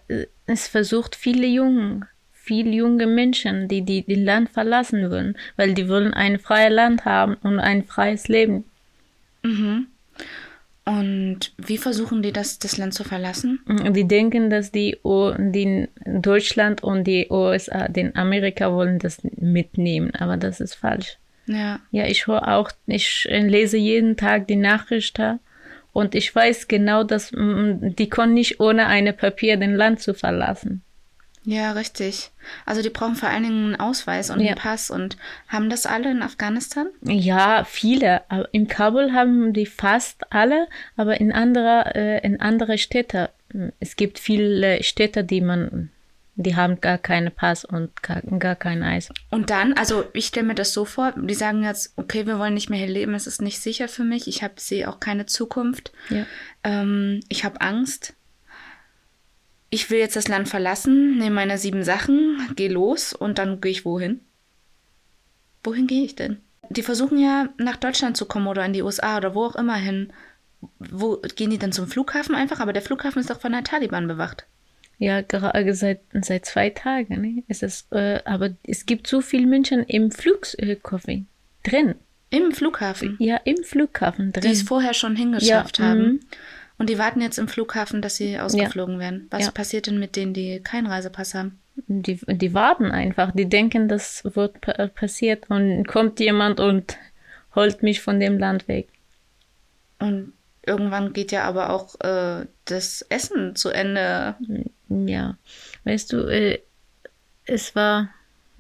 [0.47, 2.05] es versucht viele Jungen
[2.49, 7.05] viele junge Menschen, die, die das Land verlassen wollen, weil die wollen ein freies Land
[7.05, 8.65] haben und ein freies Leben.
[9.43, 9.87] Mhm.
[10.87, 13.61] Und wie versuchen die das, das Land zu verlassen?
[13.91, 20.39] Die denken, dass die, die Deutschland und die USA, den Amerika wollen das mitnehmen, aber
[20.39, 21.19] das ist falsch.
[21.45, 21.81] Ja.
[21.91, 25.41] Ja, ich höre auch, ich lese jeden Tag die Nachrichten
[25.93, 30.83] und ich weiß genau, dass die können nicht ohne ein Papier den Land zu verlassen.
[31.49, 32.31] Ja, richtig.
[32.67, 34.49] Also die brauchen vor allen Dingen einen Ausweis und ja.
[34.49, 35.17] einen Pass und
[35.49, 36.89] haben das alle in Afghanistan?
[37.01, 38.21] Ja, viele.
[38.53, 43.31] In Kabul haben die fast alle, aber in andere, äh, in andere Städte.
[43.81, 45.89] Es gibt viele Städte, die man,
[46.35, 49.09] die haben gar keinen Pass und gar, gar kein Eis.
[49.31, 52.53] Und dann, also ich stelle mir das so vor, die sagen jetzt, okay, wir wollen
[52.53, 55.25] nicht mehr hier leben, es ist nicht sicher für mich, ich habe sehe auch keine
[55.25, 56.27] Zukunft, ja.
[56.63, 58.13] ähm, ich habe Angst
[59.71, 63.73] ich will jetzt das Land verlassen, nehme meine sieben Sachen, gehe los und dann gehe
[63.73, 64.21] ich wohin?
[65.63, 66.39] Wohin gehe ich denn?
[66.71, 69.77] Die versuchen ja nach Deutschland zu kommen oder in die USA oder wo auch immer
[69.77, 70.13] hin.
[70.79, 72.61] Wo gehen die dann zum Flughafen einfach?
[72.61, 74.47] Aber der Flughafen ist doch von der Taliban bewacht.
[74.99, 77.21] Ja, gerade seit, seit zwei Tagen.
[77.21, 77.45] Ne?
[77.47, 81.29] Es ist, äh, aber es gibt so viele Menschen im Flughafen
[81.63, 81.95] drin.
[82.31, 83.17] Im Flughafen?
[83.21, 84.43] Ja, im Flughafen drin.
[84.43, 86.21] Die es vorher schon hingeschafft ja, haben.
[86.79, 89.27] Und die warten jetzt im Flughafen, dass sie ausgeflogen werden.
[89.31, 89.51] Was Ja.
[89.51, 91.59] passiert denn mit denen, die keinen Reisepass haben?
[91.89, 93.33] Die, die warten einfach.
[93.33, 96.97] Die denken, das wird pa passiert und kommt jemand und
[97.55, 98.89] holt mich von dem Land weg.
[99.99, 100.33] Und
[100.65, 104.37] irgendwann geht ja aber auch äh, das Essen zu Ende.
[104.89, 105.37] Ja,
[105.85, 106.61] weißt du, äh,
[107.45, 108.11] es war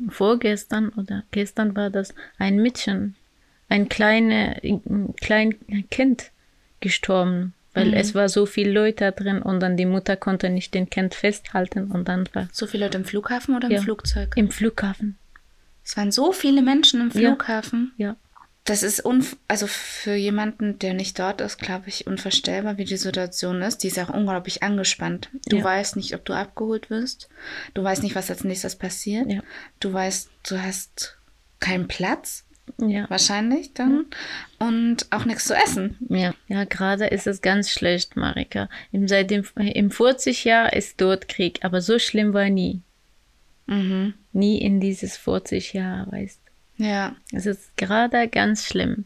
[0.08, 3.14] vorgestern oder gestern war das ein Mädchen,
[3.68, 5.54] ein kleine, ein klein
[5.90, 6.30] Kind
[6.80, 10.74] gestorben, weil es war so viel Leute da drin und dann die Mutter konnte nicht
[10.74, 13.80] den Kind festhalten und dann war So viele Leute im Flughafen oder im Ja.
[13.82, 14.32] Flugzeug?
[14.36, 15.16] im Flughafen.
[15.84, 17.30] Es waren so viele Menschen im Ja.
[17.30, 17.92] Flughafen.
[17.96, 18.16] Ja,
[18.64, 22.98] Das ist unf also für jemanden, der nicht dort ist, glaube ich, unvorstellbar, wie die
[22.98, 23.78] Situation ist.
[23.82, 25.30] Die ist auch unglaublich angespannt.
[25.48, 25.64] Du Ja.
[25.64, 27.30] weißt nicht, ob du abgeholt wirst.
[27.72, 29.30] Du weißt nicht, was als nächstes passiert.
[29.30, 29.40] Ja.
[29.80, 31.16] Du weißt, du hast
[31.60, 32.44] keinen Platz,
[32.78, 33.08] ja.
[33.10, 34.06] wahrscheinlich dann.
[34.58, 35.96] Und auch nichts zu essen.
[36.08, 38.68] Ja, ja, gerade ist es ganz schlecht, Marika.
[38.92, 42.80] Im, seit dem, im 40 Jahr ist dort Krieg, aber so schlimm war nie.
[43.66, 44.14] Mhm.
[44.32, 46.40] Nie in dieses 40 Jahr, weißt
[46.78, 47.14] Ja.
[47.32, 49.04] Es ist gerade ganz schlimm.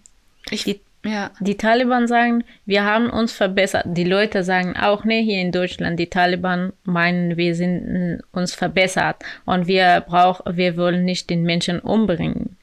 [0.51, 1.33] Ich, Die- ja.
[1.41, 3.85] Die Taliban sagen, wir haben uns verbessert.
[3.89, 8.55] Die Leute sagen auch, ne, hier in Deutschland, die Taliban meinen, wir sind äh, uns
[8.55, 12.57] verbessert und wir brauchen, wir wollen nicht den Menschen umbringen.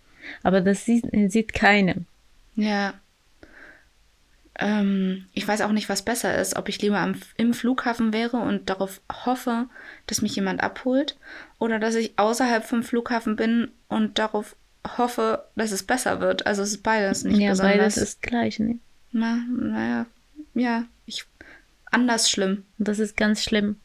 [0.44, 1.96] Aber das sieht, sieht keiner.
[2.56, 2.94] Ja.
[4.56, 8.38] Ähm, ich weiß auch nicht, was besser ist, ob ich lieber am, im Flughafen wäre
[8.38, 9.68] und darauf hoffe,
[10.08, 11.18] dass mich jemand abholt,
[11.60, 14.56] oder dass ich außerhalb vom Flughafen bin und darauf
[14.98, 16.46] hoffe, dass es besser wird.
[16.46, 17.78] Also es ist beides nicht ja, besonders.
[17.78, 18.80] beides ist gleich, ne?
[19.12, 20.06] Na, naja,
[20.54, 21.26] ja, ich
[21.92, 22.64] anders schlimm.
[22.78, 23.78] Das ist ganz schlimm.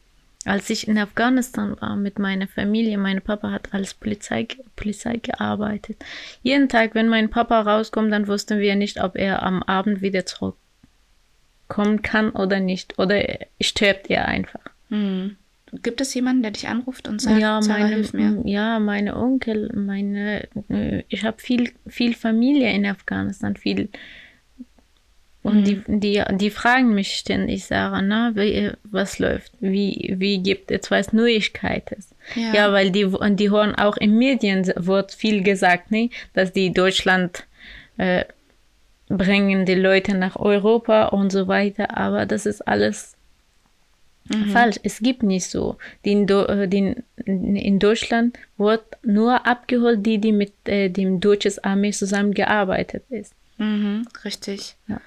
[0.45, 5.97] Als ich in Afghanistan war mit meiner Familie, mein Papa hat als Polizei, Polizei gearbeitet.
[6.43, 10.23] Jeden Tag, wenn mein Papa rauskommt, dann wussten wir nicht, ob er am Abend wieder
[10.27, 12.99] zurückkommen kann oder nicht.
[12.99, 13.23] Oder
[13.59, 14.61] stirbt er einfach.
[14.89, 15.35] Hm.
[15.81, 18.41] Gibt es jemanden, der dich anruft und sagt, ja, Sarah, meine, hilf mir?
[18.45, 23.89] ja, meine Onkel, meine, äh, ich habe viel, viel Familie in Afghanistan, viel.
[25.45, 29.51] Und die, die, die fragen mich ständig, Sarah, na, wie, was läuft?
[29.59, 32.03] Wie, wie gibt es was Neuigkeiten?
[32.33, 32.53] Ja.
[32.53, 32.73] Ja.
[32.73, 37.45] weil die, die hören auch in Medien wird viel gesagt, ne, dass die Deutschland
[37.97, 38.25] äh,
[39.07, 43.15] bringen die Leute nach Europa und so weiter, aber das ist alles
[44.51, 44.77] falsch.
[44.81, 45.77] Es gibt nicht so.
[46.03, 46.95] Die in, äh, die
[47.27, 53.35] in Deutschland wird nur abgeholt, die, die mit äh, dem deutschen Armee zusammengearbeitet ist.
[53.59, 54.75] Mhm, richtig.
[54.87, 54.99] Ja.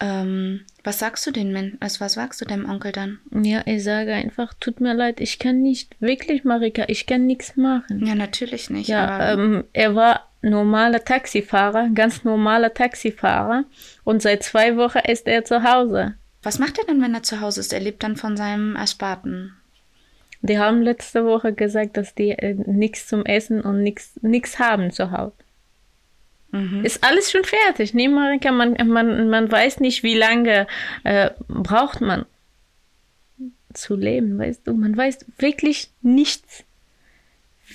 [0.00, 3.18] Ähm, was sagst du den Menschen, also was sagst du deinem Onkel dann?
[3.30, 7.56] Ja, ich sage einfach, tut mir leid, ich kann nicht, wirklich, Marika, ich kann nichts
[7.56, 8.06] machen.
[8.06, 8.88] Ja, natürlich nicht.
[8.88, 13.64] Ja, ähm, er war normaler Taxifahrer, ganz normaler Taxifahrer
[14.04, 16.14] und seit zwei Wochen ist er zu Hause.
[16.42, 17.74] was macht er denn, wenn er zu Hause ist?
[17.74, 19.52] Er lebt dann von seinem Ersparten.
[20.40, 25.10] Die haben letzte Woche gesagt, dass die äh, nichts zum Essen und nichts haben zu
[25.10, 25.34] Hause.
[26.52, 26.84] Mhm.
[26.84, 28.50] Ist alles schon fertig, ne, Marika?
[28.50, 30.66] Man, man, man weiß nicht, wie lange
[31.04, 32.26] äh, braucht man
[33.72, 34.74] zu leben, weißt du?
[34.74, 36.64] Man weiß wirklich nichts,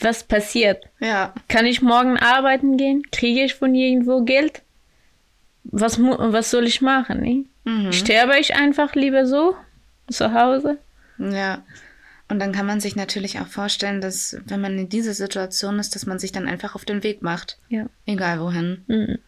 [0.01, 0.83] was passiert.
[0.99, 3.03] Ja, Kann ich morgen arbeiten gehen?
[3.11, 4.61] Kriege ich von irgendwo Geld?
[5.63, 7.21] Was, was soll ich machen?
[7.21, 7.45] Ne?
[7.63, 7.93] Mhm.
[7.93, 9.55] Sterbe ich einfach lieber so
[10.09, 10.77] zu Hause?
[11.17, 11.63] ja.
[12.27, 15.93] Und dann kann man sich natürlich auch vorstellen, dass wenn man in dieser Situation ist,
[15.95, 17.59] dass man sich dann einfach auf den Weg macht.
[17.69, 17.85] Ja.
[18.05, 18.83] Egal wohin.
[18.87, 19.19] Mhm.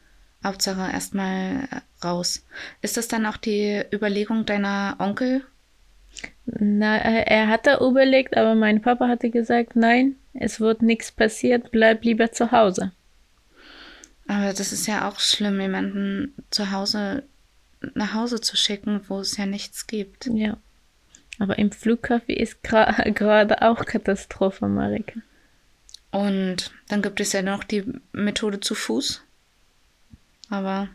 [0.44, 1.68] Hauptsache erstmal
[2.04, 2.46] raus.
[2.82, 5.44] Ist das dann auch die Überlegung deiner Onkel?
[6.46, 12.04] Na, er hatte überlegt, aber mein Papa hatte gesagt, nein, es wird nichts passiert, bleib
[12.04, 12.92] lieber zu Hause.
[14.28, 17.24] Aber das ist ja auch schlimm, jemanden zu Hause
[17.94, 20.26] nach Hause zu schicken, wo es ja nichts gibt.
[20.34, 20.58] Ja.
[21.40, 25.20] Aber im Flughafen ist gra- gerade auch Katastrophe, Marika.
[26.12, 29.22] Und dann gibt es ja noch die Methode zu Fuß.
[30.50, 30.88] Aber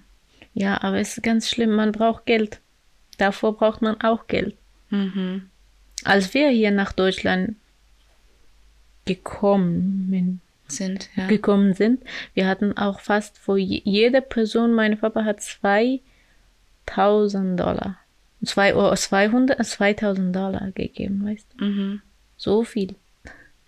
[0.55, 2.61] Ja, aber es ist ganz schlimm, man braucht Geld.
[3.19, 4.57] Davor braucht man auch Geld.
[4.91, 5.49] mhm.
[6.05, 7.55] Als wir hier nach Deutschland
[9.05, 11.27] gekommen, sind, ja.
[11.29, 12.03] gekommen sind,
[12.35, 16.01] wir hatten auch fast für je- jede Person, mein Papa hat 2000
[17.61, 17.99] Dollar.
[18.45, 21.65] Zwei, oh, 200, 2000 Dollar gegeben, weißt du?
[21.65, 22.03] Mhm.
[22.37, 22.97] So viel.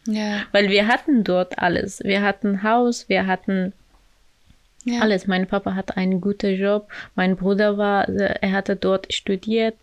[0.07, 2.01] Ja, Weil wir hatten dort alles.
[2.05, 3.73] Wir hatten Haus, wir hatten
[4.85, 5.01] ja.
[5.01, 5.27] alles.
[5.27, 6.89] Mein Papa hatte einen guten Job.
[7.15, 9.77] Mein Bruder war, er hatte dort studiert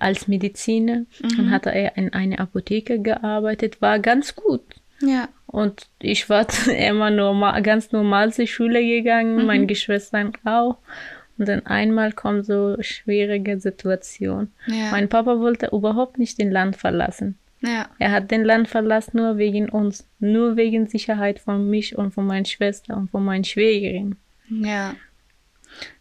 [0.00, 3.80] als Mediziner und hatte er in einer Apotheke gearbeitet.
[3.80, 4.62] War ganz gut.
[5.00, 10.78] Ja, Und ich war immer normal, ganz normal zur Schule gegangen, meine Geschwistern auch.
[11.38, 14.52] Und dann einmal kommt so schwierige Situation.
[14.66, 14.90] Ja.
[14.90, 17.38] Mein Papa wollte überhaupt nicht den Land verlassen.
[17.60, 17.88] Ja.
[17.98, 22.26] Er hat den Land verlassen nur wegen uns, nur wegen Sicherheit von mich und von
[22.26, 24.16] meiner Schwester und von meiner Schwägerin.
[24.48, 24.94] Ja.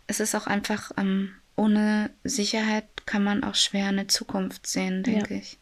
[0.08, 5.36] Es ist auch einfach, ähm, ohne Sicherheit kann man auch schwer eine Zukunft sehen, denke
[5.36, 5.58] ich.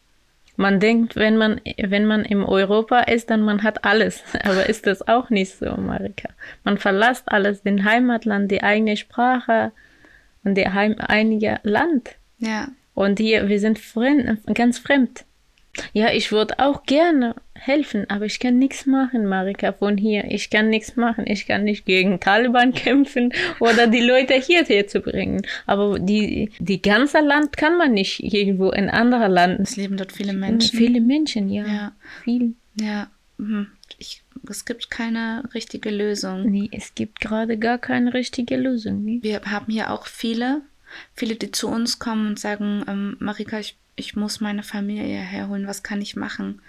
[0.56, 4.22] Man denkt, wenn man, wenn man in Europa ist, dann man hat alles.
[4.44, 6.30] Aber ist das auch nicht so, Marika.
[6.64, 9.72] Man verlässt alles, den Heimatland, die eigene Sprache
[10.44, 12.16] und die Heim, einige Land.
[12.38, 12.68] Ja.
[12.94, 15.24] Und hier, wir sind fremd, ganz fremd.
[15.92, 20.24] Ja, ich würde auch gerne helfen, aber ich kann nichts machen, Marika, von hier.
[20.30, 21.24] Ich kann nichts machen.
[21.26, 25.42] Ich kann nicht gegen Taliban kämpfen oder die Leute hierher zu bringen.
[25.66, 29.60] Aber die, die ganze Land kann man nicht irgendwo in anderer Land.
[29.60, 30.76] Es leben dort viele Menschen.
[30.76, 31.66] Viele Menschen, ja.
[31.66, 31.92] Ja.
[32.24, 32.54] Viel.
[32.80, 33.10] Ja.
[33.38, 33.68] Mhm.
[33.98, 36.50] Ich, es gibt keine richtige Lösung.
[36.50, 39.04] Nee, es gibt gerade gar keine richtige Lösung.
[39.04, 39.18] Nee.
[39.22, 40.62] Wir haben hier auch viele,
[41.14, 45.66] viele, die zu uns kommen und sagen, ähm, Marika, ich, ich muss meine Familie herholen,
[45.66, 46.60] was kann ich machen?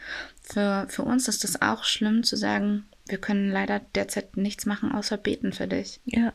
[0.41, 4.91] Für, für uns ist es auch schlimm zu sagen, wir können leider derzeit nichts machen,
[4.91, 5.99] außer beten für dich.
[6.05, 6.33] Ja.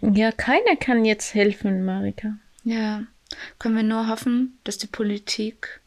[0.00, 2.36] Ja, keiner kann jetzt helfen, Marika.
[2.64, 3.04] Ja,
[3.58, 5.80] können wir nur hoffen, dass die Politik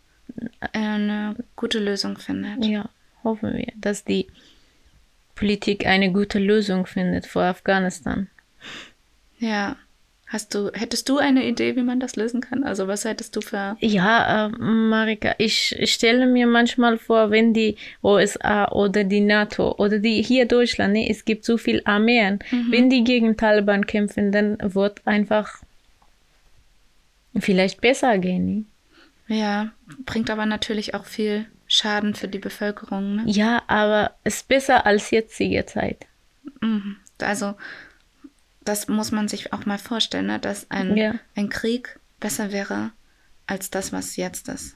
[0.73, 2.65] eine gute Lösung findet.
[2.65, 2.89] Ja,
[3.23, 4.27] hoffen wir, dass die
[5.35, 8.29] Politik eine gute Lösung findet für Afghanistan.
[9.37, 9.77] Ja.
[10.31, 12.63] Hast du, hättest du eine Idee, wie man das lösen kann?
[12.63, 13.75] Also was hättest du für.
[13.79, 19.73] Ja, äh, Marika, ich, ich stelle mir manchmal vor, wenn die USA oder die NATO
[19.79, 22.37] oder die hier Deutschland, ne, es gibt so viel Armeen,
[22.69, 25.63] wenn die gegen Taliban kämpfen, dann wird einfach
[27.39, 28.67] vielleicht besser gehen.
[29.27, 29.35] Ne?
[29.35, 29.71] Ja,
[30.05, 33.15] bringt aber natürlich auch viel Schaden für die Bevölkerung.
[33.15, 33.23] Ne?
[33.25, 36.05] Ja, aber es ist besser als jetzige Zeit.
[36.61, 36.97] Mhm.
[37.19, 37.55] Also
[38.69, 40.39] das muss man sich auch mal vorstellen, ne?
[40.39, 41.15] dass ein, Ja.
[41.35, 42.91] ein Krieg besser wäre
[43.47, 44.75] als das, was jetzt ist.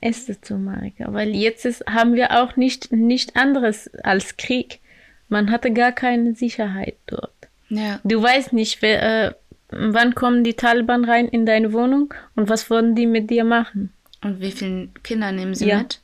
[0.00, 1.12] Ist es so, Marika?
[1.12, 4.80] Weil jetzt ist, haben wir auch nicht, nicht anderes als Krieg.
[5.28, 7.32] Man hatte gar keine Sicherheit dort.
[7.68, 9.34] Ja, Du weißt nicht, wer, äh,
[9.70, 13.90] wann kommen die Taliban rein in deine Wohnung und was wollen die mit dir machen?
[14.22, 15.78] und wie viele Kinder nehmen sie Ja.
[15.78, 16.00] mit?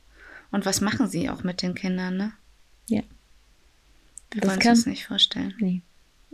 [0.51, 2.33] Und was machen sie auch mit den Kindern, ne?
[2.87, 3.01] Ja.
[4.31, 5.55] Wir Das kann- uns das nicht vorstellen.
[5.59, 5.81] Nee.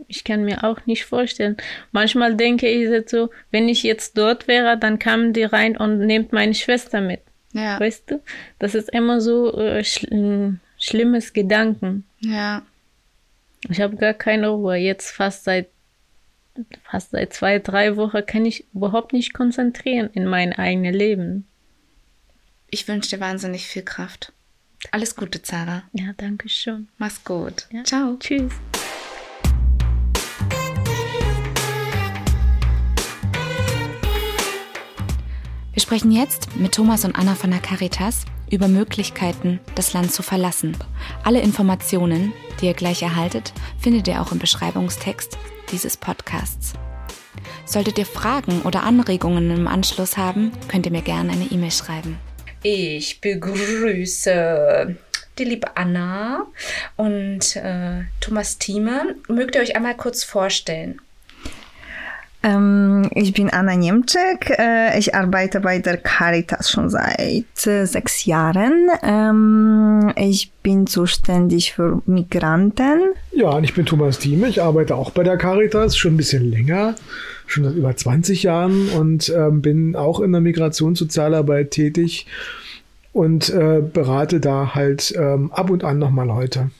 [0.06, 1.56] Ich kann mir auch nicht vorstellen.
[1.92, 6.32] Manchmal denke ich so, wenn ich jetzt dort wäre, dann kamen die rein und nehmt
[6.32, 7.20] meine Schwester mit.
[7.52, 8.20] Ja, Weißt du?
[8.58, 12.04] Das ist immer so äh, schl ein schlimmes Gedanken.
[12.20, 12.62] ja,
[13.68, 14.76] Ich habe gar keine Ruhe.
[14.76, 15.68] Jetzt fast seit
[16.84, 21.46] fast seit zwei, drei Wochen kann ich überhaupt nicht konzentrieren in mein eigenes Leben.
[22.70, 24.32] ich wünsche dir wahnsinnig viel Kraft.
[24.92, 25.82] Alles Gute, Zara.
[25.92, 26.88] Ja, danke schön.
[26.98, 27.66] Mach's gut.
[27.72, 27.82] Ja.
[27.84, 28.16] Ciao.
[28.20, 28.52] Tschüss.
[35.78, 40.24] Wir sprechen jetzt mit Thomas und Anna von der Caritas über Möglichkeiten, das Land zu
[40.24, 40.76] verlassen.
[41.22, 45.38] Alle Informationen, die ihr gleich erhaltet, findet ihr auch im Beschreibungstext
[45.70, 46.72] dieses Podcasts.
[47.64, 52.18] Solltet ihr Fragen oder Anregungen im Anschluss haben, könnt ihr mir gerne eine E-Mail schreiben.
[52.64, 54.96] Ich begrüße
[55.38, 56.44] die liebe Anna
[56.96, 59.14] und äh, Thomas Thieme.
[59.28, 61.00] Mögt ihr euch einmal kurz vorstellen?
[62.40, 64.56] Ich bin Anna Niemczek.
[64.58, 68.88] Äh, ich arbeite bei der Caritas schon seit äh, sechs Jahren.
[70.16, 73.00] Ich bin zuständig für Migranten.
[73.32, 74.48] Ja, und ich bin Thomas Thieme.
[74.48, 76.94] Ich arbeite auch bei der Caritas schon ein bisschen länger,
[77.46, 82.26] schon seit über 20 Jahren und ähm, bin auch in der Migrationssozialarbeit tätig
[83.12, 86.70] und äh, berate da halt ähm, ab und an nochmal Leute.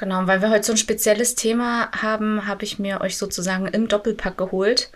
[0.00, 3.86] Genau, weil wir heute so ein spezielles Thema haben, habe ich mir euch sozusagen im
[3.86, 4.90] Doppelpack geholt,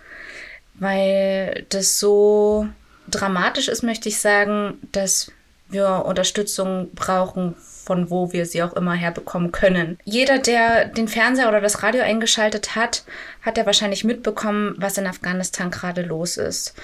[0.77, 2.69] weil das so
[3.09, 5.31] dramatisch ist, möchte ich sagen, dass
[5.69, 9.99] wir Unterstützung brauchen, von wo wir sie auch immer herbekommen können.
[10.05, 13.05] Jeder, der den Fernseher oder das Radio eingeschaltet hat,
[13.43, 16.75] hat ja wahrscheinlich mitbekommen, was in Afghanistan gerade los ist.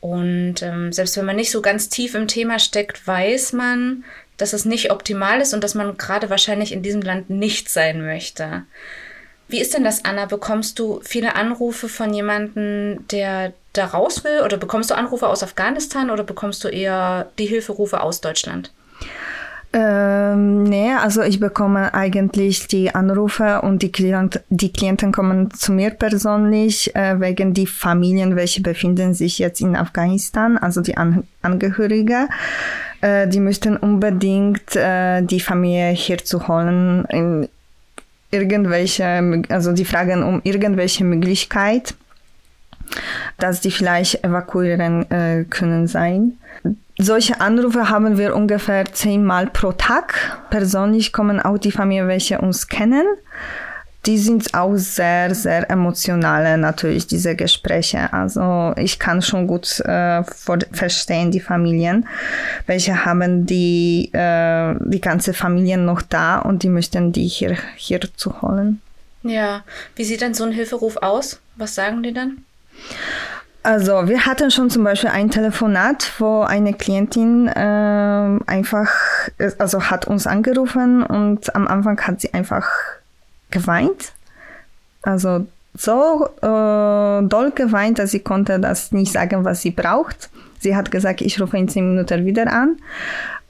[0.00, 4.04] Und ähm, selbst wenn man nicht so ganz tief im Thema steckt, weiß man,
[4.40, 8.04] dass es nicht optimal ist und dass man gerade wahrscheinlich in diesem Land nicht sein
[8.04, 8.64] möchte.
[9.48, 10.26] Wie ist denn das, Anna?
[10.26, 14.42] Bekommst du viele Anrufe von jemandem, der da raus will?
[14.44, 18.72] Oder bekommst du Anrufe aus Afghanistan oder bekommst du eher die Hilferufe aus Deutschland?
[19.72, 25.72] Ähm, nee, also ich bekomme eigentlich die Anrufe und die, Klient, die Klienten kommen zu
[25.72, 31.22] mir persönlich äh, wegen die Familien, welche befinden sich jetzt in Afghanistan, also die An
[31.42, 32.28] Angehörige.
[33.00, 37.04] Äh, die müssten unbedingt äh, die Familie hier zu holen.
[37.06, 37.48] In,
[38.30, 41.94] irgendwelche, also die fragen um irgendwelche Möglichkeit,
[43.38, 46.38] dass die vielleicht evakuieren äh, können sein.
[46.98, 50.38] Solche Anrufe haben wir ungefähr zehnmal pro Tag.
[50.50, 53.06] Persönlich kommen auch die Familien, welche uns kennen.
[54.06, 58.12] Die sind auch sehr, sehr emotionale natürlich, diese Gespräche.
[58.12, 60.22] Also ich kann schon gut äh,
[60.72, 62.08] verstehen, die Familien,
[62.66, 68.00] welche haben die, äh, die ganze Familie noch da und die möchten die hier, hier
[68.16, 68.80] zu holen.
[69.22, 69.64] Ja,
[69.96, 71.40] wie sieht denn so ein Hilferuf aus?
[71.56, 72.38] Was sagen die dann?
[73.62, 78.90] Also wir hatten schon zum Beispiel ein Telefonat, wo eine Klientin äh, einfach,
[79.58, 82.66] also hat uns angerufen und am Anfang hat sie einfach
[83.50, 84.12] geweint.
[85.02, 90.30] Also so äh, doll geweint, dass sie konnte das nicht sagen, was sie braucht.
[90.58, 92.76] Sie hat gesagt, ich rufe in zehn Minuten wieder an.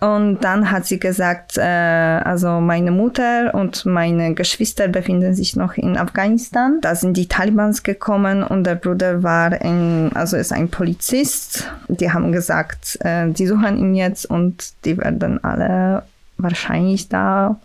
[0.01, 5.75] Und dann hat sie gesagt, äh, also meine Mutter und meine Geschwister befinden sich noch
[5.75, 6.79] in Afghanistan.
[6.81, 11.71] Da sind die Talibans gekommen und der Bruder war ein, also ist ein Polizist.
[11.89, 16.05] Die haben gesagt, äh, die suchen ihn jetzt und die werden alle
[16.39, 17.61] wahrscheinlich da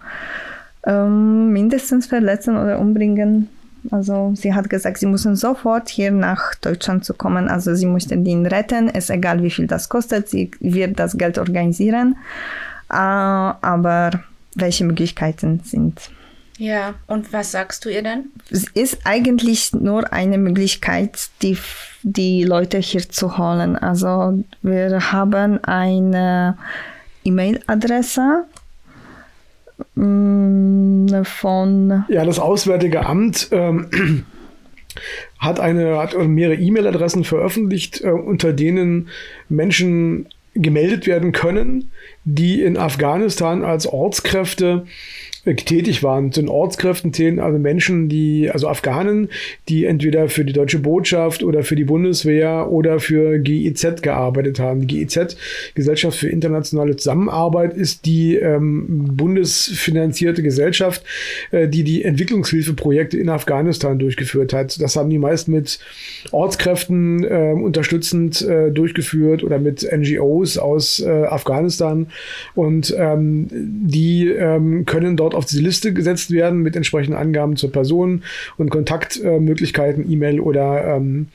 [0.86, 3.49] ähm, mindestens verletzen oder umbringen.
[3.91, 7.47] Also sie hat gesagt, sie müssen sofort hier nach Deutschland zu kommen.
[7.47, 8.89] Also sie möchten ihn retten.
[8.89, 10.29] Es ist egal, wie viel das kostet.
[10.29, 12.15] Sie wird das Geld organisieren.
[12.89, 14.11] Äh, aber
[14.55, 16.09] welche Möglichkeiten sind?
[16.57, 18.31] Ja, und was sagst du ihr denn?
[18.49, 21.57] Es ist eigentlich nur eine Möglichkeit, die,
[22.03, 23.75] die Leute hier zu holen.
[23.75, 26.57] Also wir haben eine
[27.25, 28.45] E-Mail-Adresse
[31.23, 32.05] von.
[32.09, 34.26] Ja, das Auswärtige Amt ähm,
[35.39, 39.09] hat eine hat mehrere E-Mail-Adressen veröffentlicht, äh, unter denen
[39.49, 41.91] Menschen gemeldet werden können,
[42.23, 44.86] die in Afghanistan als Ortskräfte
[45.45, 46.31] tätig waren.
[46.31, 49.29] Zu den Ortskräften zählen also Menschen, die, also Afghanen,
[49.69, 54.87] die entweder für die deutsche Botschaft oder für die Bundeswehr oder für GIZ gearbeitet haben.
[54.87, 55.37] Die GIZ,
[55.75, 58.85] Gesellschaft für internationale Zusammenarbeit, ist die ähm,
[59.15, 61.03] bundesfinanzierte Gesellschaft,
[61.51, 64.81] äh, die die Entwicklungshilfeprojekte in Afghanistan durchgeführt hat.
[64.81, 65.79] Das haben die meist mit
[66.31, 72.07] Ortskräften äh, unterstützend äh, durchgeführt oder mit NGOs aus äh, Afghanistan.
[72.55, 77.71] Und ähm, die ähm, können dort auf diese Liste gesetzt werden mit entsprechenden Angaben zur
[77.71, 78.23] Person
[78.57, 81.27] und Kontaktmöglichkeiten, E-Mail oder ähm,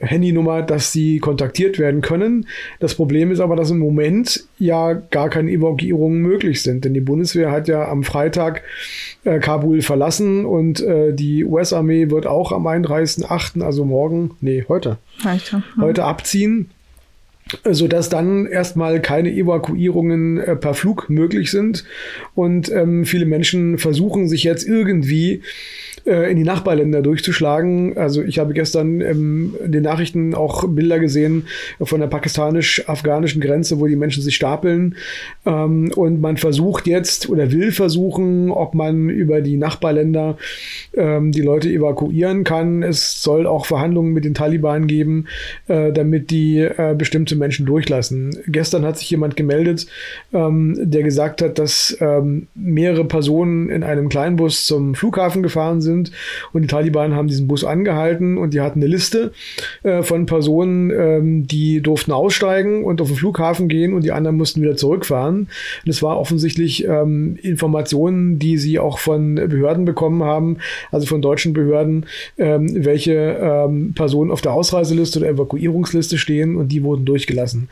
[0.00, 2.46] Handynummer, dass sie kontaktiert werden können.
[2.80, 7.00] Das Problem ist aber, dass im Moment ja gar keine Evakuierungen möglich sind, denn die
[7.00, 8.62] Bundeswehr hat ja am Freitag
[9.24, 14.98] äh, Kabul verlassen und äh, die US-Armee wird auch am 31.8., also morgen, nee, heute,
[15.24, 16.70] heute, heute abziehen
[17.64, 21.84] sodass dann erstmal keine Evakuierungen äh, per Flug möglich sind.
[22.34, 25.42] Und ähm, viele Menschen versuchen sich jetzt irgendwie
[26.06, 27.98] äh, in die Nachbarländer durchzuschlagen.
[27.98, 31.46] Also ich habe gestern ähm, in den Nachrichten auch Bilder gesehen
[31.80, 34.94] von der pakistanisch-afghanischen Grenze, wo die Menschen sich stapeln.
[35.44, 40.38] Ähm, und man versucht jetzt oder will versuchen, ob man über die Nachbarländer
[40.94, 42.84] ähm, die Leute evakuieren kann.
[42.84, 45.26] Es soll auch Verhandlungen mit den Taliban geben,
[45.66, 48.30] äh, damit die äh, bestimmte Menschen durchlassen.
[48.46, 49.86] Gestern hat sich jemand gemeldet,
[50.32, 51.96] der gesagt hat, dass
[52.54, 56.12] mehrere Personen in einem Kleinbus zum Flughafen gefahren sind sind.
[56.52, 59.32] Und die Taliban haben diesen Bus angehalten und die hatten eine Liste
[59.82, 64.36] äh, von Personen, ähm, die durften aussteigen und auf den Flughafen gehen und die anderen
[64.36, 65.48] mussten wieder zurückfahren.
[65.84, 70.58] Und es war offensichtlich ähm, Informationen, die sie auch von Behörden bekommen haben,
[70.90, 72.06] also von deutschen Behörden,
[72.38, 77.68] ähm, welche ähm, Personen auf der Ausreiseliste oder Evakuierungsliste stehen und die wurden durchgelassen.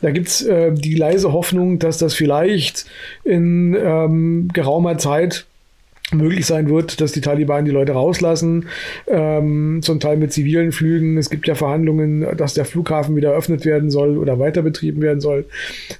[0.00, 2.86] Da gibt's äh, die leise Hoffnung, dass das vielleicht
[3.24, 5.46] in ähm, geraumer Zeit
[6.12, 8.66] möglich sein wird, dass die Taliban die Leute rauslassen,
[9.06, 11.16] ähm, zum Teil mit zivilen Flügen.
[11.18, 15.20] Es gibt ja Verhandlungen, dass der Flughafen wieder eröffnet werden soll oder weiter betrieben werden
[15.20, 15.46] soll.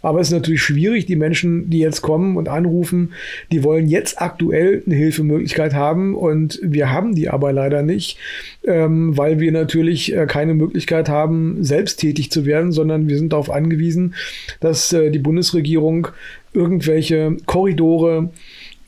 [0.03, 3.13] Aber es ist natürlich schwierig, die Menschen, die jetzt kommen und anrufen,
[3.53, 8.19] die wollen jetzt aktuell eine Hilfemöglichkeit haben und wir haben die aber leider nicht,
[8.65, 13.33] ähm, weil wir natürlich äh, keine Möglichkeit haben, selbst tätig zu werden, sondern wir sind
[13.33, 14.15] darauf angewiesen,
[14.61, 16.09] dass äh, die Bundesregierung
[16.53, 18.31] irgendwelche Korridore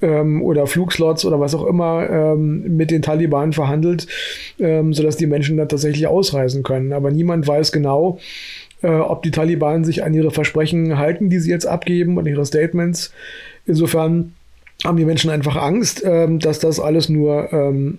[0.03, 4.07] ähm, oder Flugslots oder was auch immer ähm, mit den Taliban verhandelt,
[4.59, 6.93] ähm, sodass die Menschen dann tatsächlich ausreisen können.
[6.93, 8.19] Aber niemand weiß genau,
[8.83, 12.45] äh, ob die Taliban sich an ihre Versprechen halten, die sie jetzt abgeben und ihre
[12.45, 13.13] Statements.
[13.65, 14.35] Insofern
[14.85, 17.99] haben die Menschen einfach Angst, ähm, dass das alles nur ähm,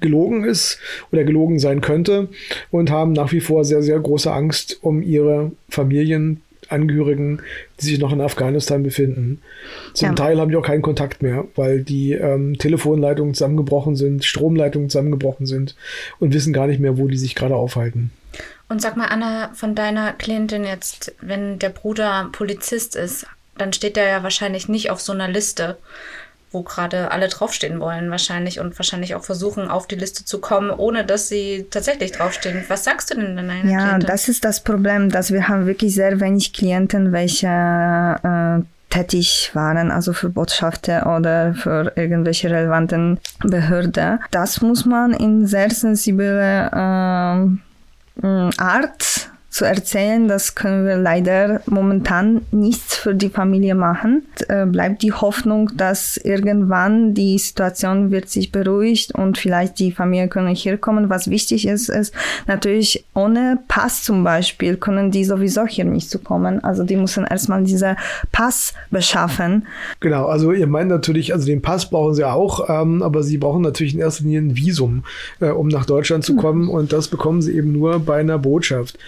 [0.00, 0.78] gelogen ist
[1.12, 2.28] oder gelogen sein könnte
[2.70, 6.40] und haben nach wie vor sehr, sehr große Angst um ihre Familien,
[6.70, 7.42] Angehörigen,
[7.80, 9.40] die sich noch in Afghanistan befinden.
[9.94, 10.14] Zum ja.
[10.14, 15.46] Teil haben die auch keinen Kontakt mehr, weil die ähm, Telefonleitungen zusammengebrochen sind, Stromleitungen zusammengebrochen
[15.46, 15.76] sind
[16.18, 18.10] und wissen gar nicht mehr, wo die sich gerade aufhalten.
[18.68, 23.96] Und sag mal, Anna, von deiner Klientin jetzt, wenn der Bruder Polizist ist, dann steht
[23.96, 25.76] der ja wahrscheinlich nicht auf so einer Liste
[26.54, 30.70] wo gerade alle draufstehen wollen wahrscheinlich und wahrscheinlich auch versuchen, auf die Liste zu kommen,
[30.70, 32.64] ohne dass sie tatsächlich draufstehen.
[32.68, 34.06] Was sagst du denn deiner Ja, Klientin?
[34.06, 39.90] das ist das Problem, dass wir haben wirklich sehr wenig Klienten, welche äh, tätig waren,
[39.90, 44.20] also für Botschafter oder für irgendwelche relevanten Behörden.
[44.30, 47.58] Das muss man in sehr sensibler
[48.22, 48.28] äh,
[48.58, 54.26] Art zu erzählen, das können wir leider momentan nichts für die Familie machen.
[54.48, 60.26] Äh, bleibt die Hoffnung, dass irgendwann die Situation wird sich beruhigt und vielleicht die Familie
[60.26, 61.08] können hier kommen.
[61.08, 62.12] Was wichtig ist, ist
[62.48, 66.64] natürlich ohne Pass zum Beispiel können die sowieso hier nicht zu kommen.
[66.64, 67.94] Also die müssen erstmal diese
[68.32, 69.68] Pass beschaffen.
[70.00, 73.62] Genau, also ihr meint natürlich, also den Pass brauchen sie auch, ähm, aber sie brauchen
[73.62, 75.04] natürlich in erster Linie ein Visum,
[75.38, 78.98] äh, um nach Deutschland zu kommen und das bekommen sie eben nur bei einer Botschaft.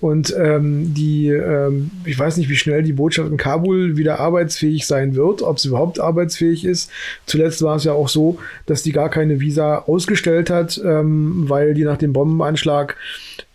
[0.00, 4.86] Und ähm, die, ähm, ich weiß nicht, wie schnell die Botschaft in Kabul wieder arbeitsfähig
[4.86, 6.90] sein wird, ob sie überhaupt arbeitsfähig ist.
[7.26, 11.74] Zuletzt war es ja auch so, dass die gar keine Visa ausgestellt hat, ähm, weil
[11.74, 12.96] die nach dem Bombenanschlag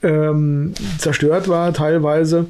[0.04, 2.46] ähm, zerstört war teilweise.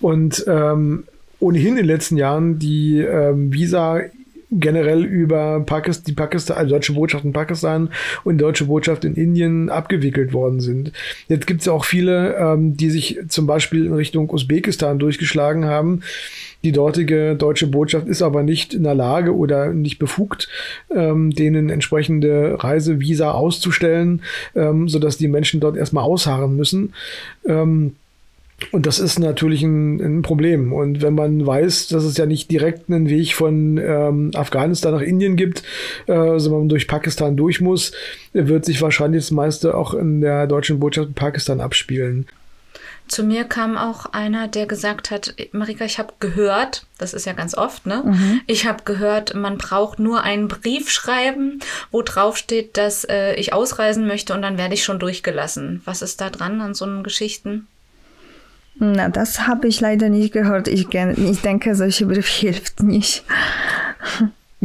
[0.00, 1.04] Und ähm,
[1.38, 4.00] ohnehin in den letzten Jahren die ähm, Visa
[4.58, 7.90] generell über Pakistan, die Pakistan, also deutsche Botschaft in Pakistan
[8.24, 10.92] und deutsche Botschaft in Indien abgewickelt worden sind.
[11.28, 15.64] Jetzt gibt es ja auch viele, ähm, die sich zum Beispiel in Richtung Usbekistan durchgeschlagen
[15.64, 16.02] haben.
[16.64, 20.48] Die dortige deutsche Botschaft ist aber nicht in der Lage oder nicht befugt,
[20.94, 24.22] ähm, denen entsprechende Reisevisa auszustellen,
[24.54, 26.94] ähm, sodass die Menschen dort erstmal ausharren müssen.
[27.46, 27.94] Ähm,
[28.72, 30.72] und das ist natürlich ein, ein, Problem.
[30.72, 35.02] Und wenn man weiß, dass es ja nicht direkt einen Weg von ähm, Afghanistan nach
[35.02, 35.62] Indien gibt,
[36.06, 37.92] äh, sondern man durch Pakistan durch muss,
[38.32, 42.26] wird sich wahrscheinlich das meiste auch in der deutschen Botschaft in Pakistan abspielen.
[43.08, 47.34] Zu mir kam auch einer, der gesagt hat, Marika, ich habe gehört, das ist ja
[47.34, 48.02] ganz oft, ne?
[48.04, 48.40] Mhm.
[48.48, 51.60] Ich habe gehört, man braucht nur einen Brief schreiben,
[51.92, 55.82] wo drauf steht, dass äh, ich ausreisen möchte und dann werde ich schon durchgelassen.
[55.84, 57.68] Was ist da dran an so einen Geschichten?
[58.78, 60.68] Na, das habe ich leider nicht gehört.
[60.68, 63.24] Ich, ich denke, solche Brief hilft nicht.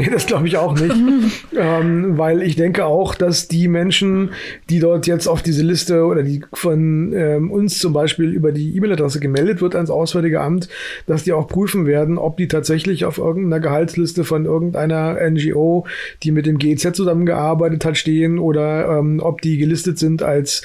[0.02, 0.96] Nee, das glaube ich auch nicht.
[1.56, 4.32] ähm, weil ich denke auch, dass die Menschen,
[4.70, 8.76] die dort jetzt auf diese Liste oder die von ähm, uns zum Beispiel über die
[8.76, 10.70] E-Mail-Adresse gemeldet wird ans Auswärtige Amt,
[11.06, 15.86] dass die auch prüfen werden, ob die tatsächlich auf irgendeiner Gehaltsliste von irgendeiner NGO,
[16.24, 20.64] die mit dem GEZ zusammengearbeitet hat, stehen oder ähm, ob die gelistet sind als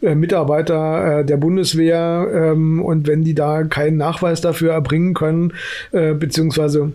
[0.00, 5.54] äh, Mitarbeiter äh, der Bundeswehr ähm, und wenn die da keinen Nachweis dafür erbringen können,
[5.90, 6.92] äh, beziehungsweise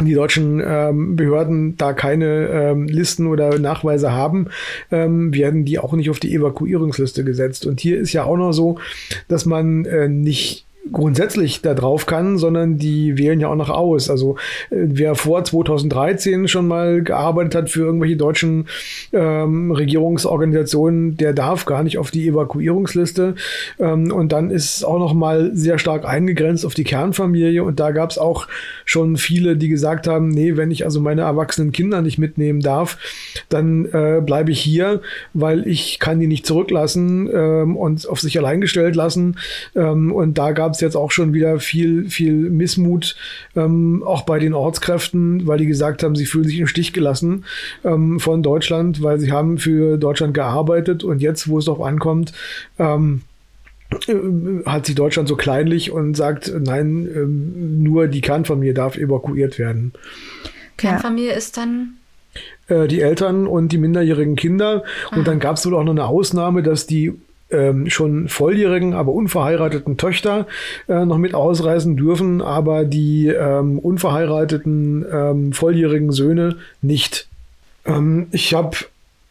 [0.00, 4.48] die deutschen ähm, Behörden da keine ähm, Listen oder Nachweise haben,
[4.90, 7.66] ähm, werden die auch nicht auf die Evakuierungsliste gesetzt.
[7.66, 8.78] Und hier ist ja auch noch so,
[9.28, 14.10] dass man äh, nicht grundsätzlich da drauf kann, sondern die wählen ja auch noch aus.
[14.10, 14.36] Also
[14.70, 18.66] äh, wer vor 2013 schon mal gearbeitet hat für irgendwelche deutschen
[19.12, 23.34] ähm, Regierungsorganisationen, der darf gar nicht auf die Evakuierungsliste.
[23.78, 27.62] Ähm, und dann ist es auch noch mal sehr stark eingegrenzt auf die Kernfamilie.
[27.62, 28.46] Und da gab es auch
[28.84, 32.98] schon viele, die gesagt haben, nee, wenn ich also meine erwachsenen Kinder nicht mitnehmen darf,
[33.48, 35.00] dann äh, bleibe ich hier,
[35.34, 39.36] weil ich kann die nicht zurücklassen ähm, und auf sich allein gestellt lassen.
[39.74, 43.16] Ähm, und da gab es jetzt auch schon wieder viel, viel Missmut,
[43.54, 47.44] ähm, auch bei den Ortskräften, weil die gesagt haben, sie fühlen sich im Stich gelassen
[47.84, 52.32] ähm, von Deutschland, weil sie haben für Deutschland gearbeitet und jetzt, wo es darauf ankommt,
[52.78, 53.22] ähm,
[54.08, 54.14] äh,
[54.66, 59.92] hat sich Deutschland so kleinlich und sagt, nein, ähm, nur die Kernfamilie darf evakuiert werden.
[60.76, 61.96] Kernfamilie ist dann
[62.68, 64.82] äh, die Eltern und die minderjährigen Kinder.
[65.12, 65.24] Und ah.
[65.24, 67.14] dann gab es wohl auch noch eine Ausnahme, dass die
[67.50, 70.46] ähm, schon volljährigen, aber unverheirateten Töchter
[70.88, 77.28] äh, noch mit ausreisen dürfen, aber die ähm, unverheirateten ähm, volljährigen Söhne nicht.
[77.84, 78.76] Ähm, ich habe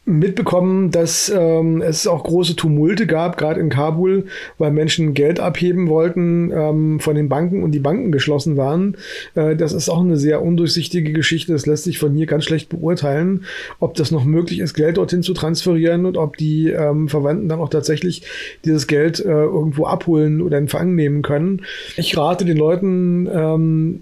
[0.05, 4.25] mitbekommen, dass ähm, es auch große Tumulte gab, gerade in Kabul,
[4.59, 8.97] weil Menschen Geld abheben wollten ähm, von den Banken und die Banken geschlossen waren.
[9.33, 11.53] Äh, das ist auch eine sehr undurchsichtige Geschichte.
[11.53, 13.45] Das lässt sich von hier ganz schlecht beurteilen,
[13.79, 17.59] ob das noch möglich ist, Geld dorthin zu transferieren und ob die ähm, Verwandten dann
[17.59, 18.21] auch tatsächlich
[18.63, 21.63] dieses Geld äh, irgendwo abholen oder in Fang nehmen können.
[21.97, 24.01] Ich rate den Leuten, ähm,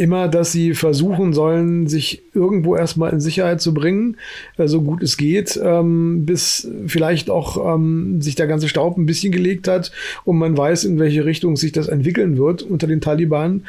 [0.00, 4.16] immer, dass sie versuchen sollen, sich irgendwo erstmal in Sicherheit zu bringen,
[4.56, 9.04] äh, so gut es geht, ähm, bis vielleicht auch ähm, sich der ganze Staub ein
[9.04, 9.92] bisschen gelegt hat
[10.24, 13.64] und man weiß, in welche Richtung sich das entwickeln wird unter den Taliban.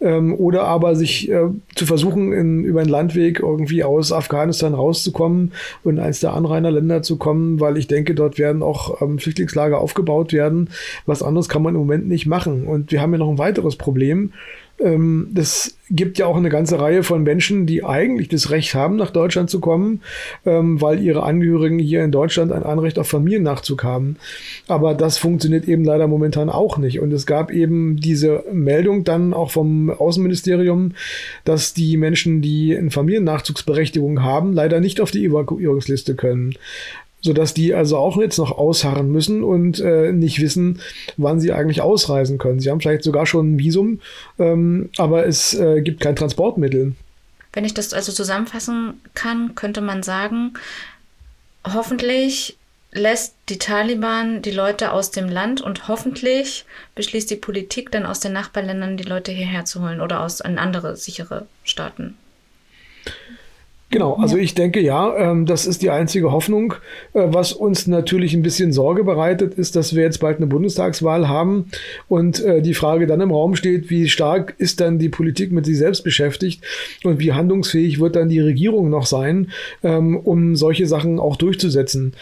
[0.00, 5.52] Ähm, oder aber sich äh, zu versuchen, in, über einen Landweg irgendwie aus Afghanistan rauszukommen
[5.84, 10.32] und in eines der Anrainerländer zu kommen, weil ich denke, dort werden auch Flüchtlingslager aufgebaut
[10.32, 10.70] werden.
[11.04, 12.66] Was anderes kann man im Moment nicht machen.
[12.66, 14.32] Und wir haben ja noch ein weiteres Problem.
[14.78, 18.96] Ähm, das gibt ja auch eine ganze Reihe von Menschen, die eigentlich das Recht haben,
[18.96, 20.02] nach Deutschland zu kommen,
[20.44, 24.16] ähm, weil ihre Angehörigen hier in Deutschland ein Anrecht auf Familiennachzug haben.
[24.66, 27.00] Aber das funktioniert eben leider momentan auch nicht.
[27.00, 30.92] Und es gab eben diese Meldung dann auch vom Außenministerium,
[31.44, 36.54] dass die Menschen, die eine Familiennachzugsberechtigung haben, leider nicht auf die Evakuierungsliste können
[37.20, 40.80] sodass die also auch jetzt noch ausharren müssen und äh, nicht wissen,
[41.16, 42.60] wann sie eigentlich ausreisen können.
[42.60, 44.00] Sie haben vielleicht sogar schon ein Visum,
[44.38, 46.94] ähm, aber es äh, gibt kein Transportmittel.
[47.52, 50.54] Wenn ich das also zusammenfassen kann, könnte man sagen,
[51.64, 52.56] hoffentlich
[52.92, 56.64] lässt die Taliban die Leute aus dem Land und hoffentlich
[56.94, 60.58] beschließt die Politik dann aus den Nachbarländern die Leute hierher zu holen oder aus in
[60.58, 62.16] andere sichere Staaten.
[63.90, 64.42] Genau, also ja.
[64.42, 66.74] ich denke ja, ähm, das ist die einzige Hoffnung.
[67.12, 71.28] Äh, was uns natürlich ein bisschen Sorge bereitet, ist, dass wir jetzt bald eine Bundestagswahl
[71.28, 71.70] haben
[72.08, 75.66] und äh, die Frage dann im Raum steht, wie stark ist dann die Politik mit
[75.66, 76.64] sich selbst beschäftigt
[77.04, 79.52] und wie handlungsfähig wird dann die Regierung noch sein,
[79.84, 82.14] ähm, um solche Sachen auch durchzusetzen.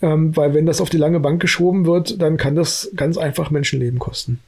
[0.00, 3.50] Ähm, weil wenn das auf die lange Bank geschoben wird, dann kann das ganz einfach
[3.50, 4.38] Menschenleben kosten.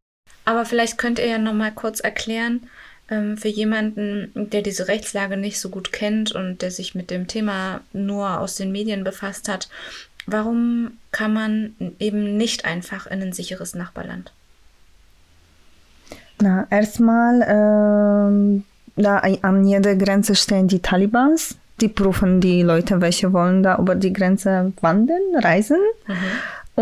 [0.45, 2.61] Aber vielleicht könnt ihr ja noch mal kurz erklären,
[3.37, 7.81] für jemanden, der diese Rechtslage nicht so gut kennt und der sich mit dem Thema
[7.93, 9.69] nur aus den Medien befasst hat,
[10.27, 14.33] warum kann man eben nicht einfach in ein sicheres Nachbarland?
[16.41, 18.63] Na, erstmal, äh,
[18.97, 21.57] da an jeder Grenze stehen die Talibans.
[21.81, 25.79] Die prüfen die Leute, welche wollen da über die Grenze wandern, reisen.
[26.07, 26.15] Mhm.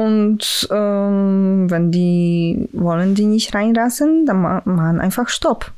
[0.00, 5.72] Und ähm, wenn die wollen die nicht reinlassen, dann machen einfach Stopp.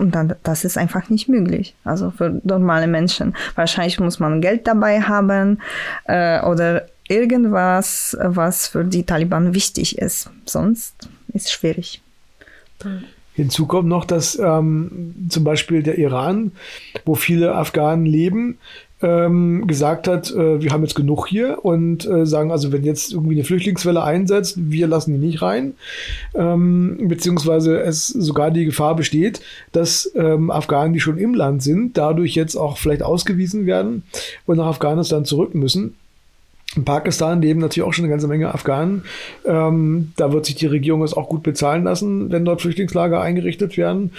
[0.00, 1.74] Und dann, das ist einfach nicht möglich.
[1.84, 3.34] Also für normale Menschen.
[3.54, 5.60] Wahrscheinlich muss man Geld dabei haben
[6.06, 10.30] äh, oder irgendwas, was für die Taliban wichtig ist.
[10.46, 10.94] Sonst
[11.34, 12.00] ist es schwierig.
[13.34, 16.52] Hinzu kommt noch, dass ähm, zum Beispiel der Iran,
[17.04, 18.58] wo viele Afghanen leben,
[19.02, 23.12] ähm, gesagt hat, äh, wir haben jetzt genug hier und äh, sagen, also wenn jetzt
[23.12, 25.74] irgendwie eine Flüchtlingswelle einsetzt, wir lassen die nicht rein,
[26.34, 29.40] ähm, beziehungsweise es sogar die Gefahr besteht,
[29.72, 34.02] dass ähm, Afghanen, die schon im Land sind, dadurch jetzt auch vielleicht ausgewiesen werden
[34.46, 35.94] und nach Afghanistan zurück müssen.
[36.76, 39.02] In Pakistan leben natürlich auch schon eine ganze Menge Afghanen.
[39.44, 43.76] Ähm, da wird sich die Regierung es auch gut bezahlen lassen, wenn dort Flüchtlingslager eingerichtet
[43.76, 44.12] werden.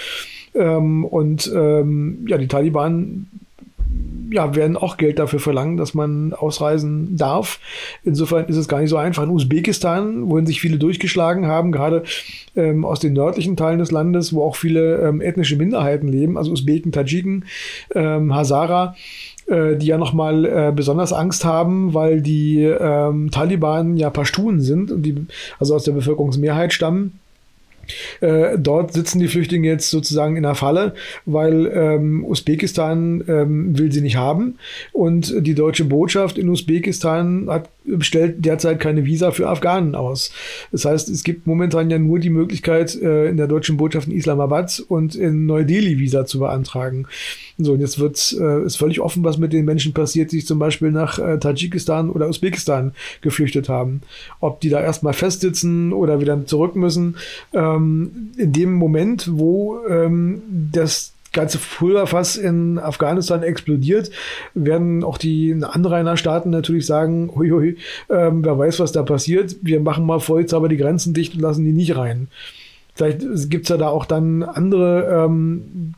[0.54, 3.28] Ähm, und ähm, ja, die Taliban
[4.32, 7.60] ja, werden auch Geld dafür verlangen, dass man ausreisen darf.
[8.04, 9.24] Insofern ist es gar nicht so einfach.
[9.24, 12.04] In Usbekistan, wohin sich viele durchgeschlagen haben, gerade
[12.56, 16.52] ähm, aus den nördlichen Teilen des Landes, wo auch viele ähm, ethnische Minderheiten leben, also
[16.52, 17.46] Usbeken, Tadschiken,
[17.94, 18.96] ähm, Hazara,
[19.48, 24.92] äh, die ja nochmal äh, besonders Angst haben, weil die ähm, Taliban ja Pashtun sind
[24.92, 25.16] und die
[25.60, 27.20] also aus der Bevölkerungsmehrheit stammen
[28.22, 30.94] äh, dort sitzen die Flüchtlinge jetzt sozusagen in der Falle,
[31.26, 34.58] weil ähm, Usbekistan ähm, will sie nicht haben.
[34.92, 37.70] Und die deutsche Botschaft in Usbekistan hat
[38.00, 40.32] stellt derzeit keine Visa für Afghanen aus.
[40.72, 44.16] Das heißt, es gibt momentan ja nur die Möglichkeit, äh, in der deutschen Botschaft in
[44.16, 47.08] Islamabad und in Neu-Delhi Visa zu beantragen.
[47.58, 50.60] So, und jetzt wird, äh, ist völlig offen, was mit den Menschen passiert, die zum
[50.60, 54.02] Beispiel nach äh, Tadschikistan oder Usbekistan geflüchtet haben.
[54.40, 57.18] Ob die da erstmal festsitzen oder wieder zurück müssen.
[57.54, 64.12] Ähm, in dem Moment, wo ähm, das ganze Pulverfass in Afghanistan explodiert,
[64.54, 67.78] werden auch die Anrainerstaaten natürlich sagen, hui, hui
[68.10, 69.56] ähm, wer weiß, was da passiert.
[69.62, 72.28] Wir machen mal vorher aber die Grenzen dicht und lassen die nicht rein.
[72.96, 75.94] Vielleicht gibt es ja da auch dann andere ähm,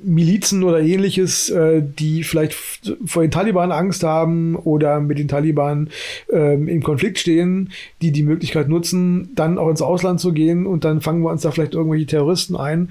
[0.00, 5.90] Milizen oder ähnliches, äh, die vielleicht vor den Taliban Angst haben oder mit den Taliban
[6.32, 7.70] ähm, im Konflikt stehen,
[8.00, 11.42] die die Möglichkeit nutzen, dann auch ins Ausland zu gehen und dann fangen wir uns
[11.42, 12.90] da vielleicht irgendwelche Terroristen ein.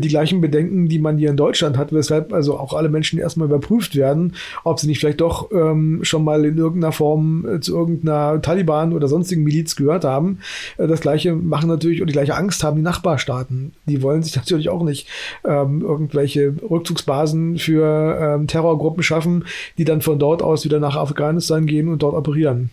[0.00, 3.48] Die gleichen Bedenken, die man hier in Deutschland hat, weshalb also auch alle Menschen erstmal
[3.48, 4.34] überprüft werden,
[4.64, 8.92] ob sie nicht vielleicht doch ähm, schon mal in irgendeiner Form äh, zu irgendeiner Taliban
[8.92, 10.38] oder sonstigen Miliz gehört haben.
[10.76, 13.72] Äh, das gleiche machen natürlich und die gleiche Angst haben die Nachbarstaaten.
[13.86, 15.08] Die wollen sich natürlich auch nicht
[15.44, 19.44] ähm, irgendwelche Rückzugsbasen für ähm, Terrorgruppen schaffen,
[19.78, 22.70] die dann von dort aus wieder nach Afghanistan gehen und dort operieren.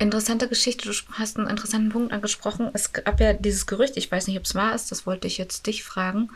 [0.00, 2.70] Interessante Geschichte, du hast einen interessanten Punkt angesprochen.
[2.72, 5.38] Es gab ja dieses Gerücht, ich weiß nicht, ob es wahr ist, das wollte ich
[5.38, 6.30] jetzt dich fragen,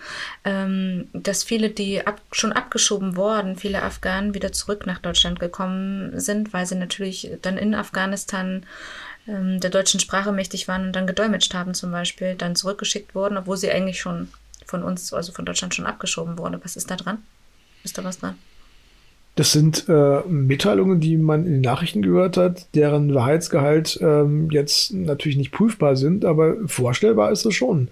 [0.44, 6.18] ähm, dass viele, die ab, schon abgeschoben wurden, viele Afghanen wieder zurück nach Deutschland gekommen
[6.18, 8.66] sind, weil sie natürlich dann in Afghanistan
[9.28, 13.36] ähm, der deutschen Sprache mächtig waren und dann gedolmetscht haben zum Beispiel, dann zurückgeschickt wurden,
[13.36, 14.28] obwohl sie eigentlich schon
[14.66, 16.60] von uns, also von Deutschland schon abgeschoben wurden.
[16.64, 17.22] Was ist da dran?
[17.84, 18.36] Ist da was dran?
[19.34, 24.92] Das sind äh, Mitteilungen, die man in den Nachrichten gehört hat, deren Wahrheitsgehalt ähm, jetzt
[24.92, 27.88] natürlich nicht prüfbar sind, aber vorstellbar ist es schon.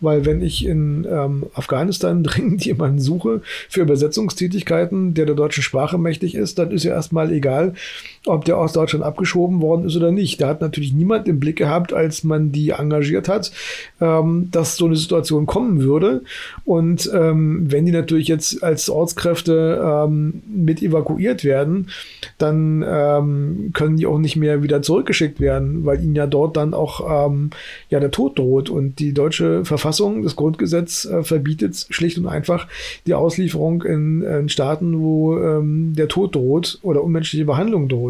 [0.00, 5.96] Weil wenn ich in ähm, Afghanistan dringend jemanden suche für Übersetzungstätigkeiten, der der deutschen Sprache
[5.96, 7.74] mächtig ist, dann ist ja erstmal egal,
[8.26, 10.40] ob der aus Deutschland abgeschoben worden ist oder nicht.
[10.40, 13.50] Da hat natürlich niemand im Blick gehabt, als man die engagiert hat,
[14.00, 16.22] ähm, dass so eine Situation kommen würde.
[16.64, 21.88] Und ähm, wenn die natürlich jetzt als Ortskräfte ähm, mit evakuiert werden,
[22.36, 26.74] dann ähm, können die auch nicht mehr wieder zurückgeschickt werden, weil ihnen ja dort dann
[26.74, 27.50] auch ähm,
[27.88, 28.68] ja der Tod droht.
[28.68, 32.68] Und die deutsche Verfassung, das Grundgesetz äh, verbietet schlicht und einfach
[33.06, 38.09] die Auslieferung in, in Staaten, wo ähm, der Tod droht oder unmenschliche Behandlung droht.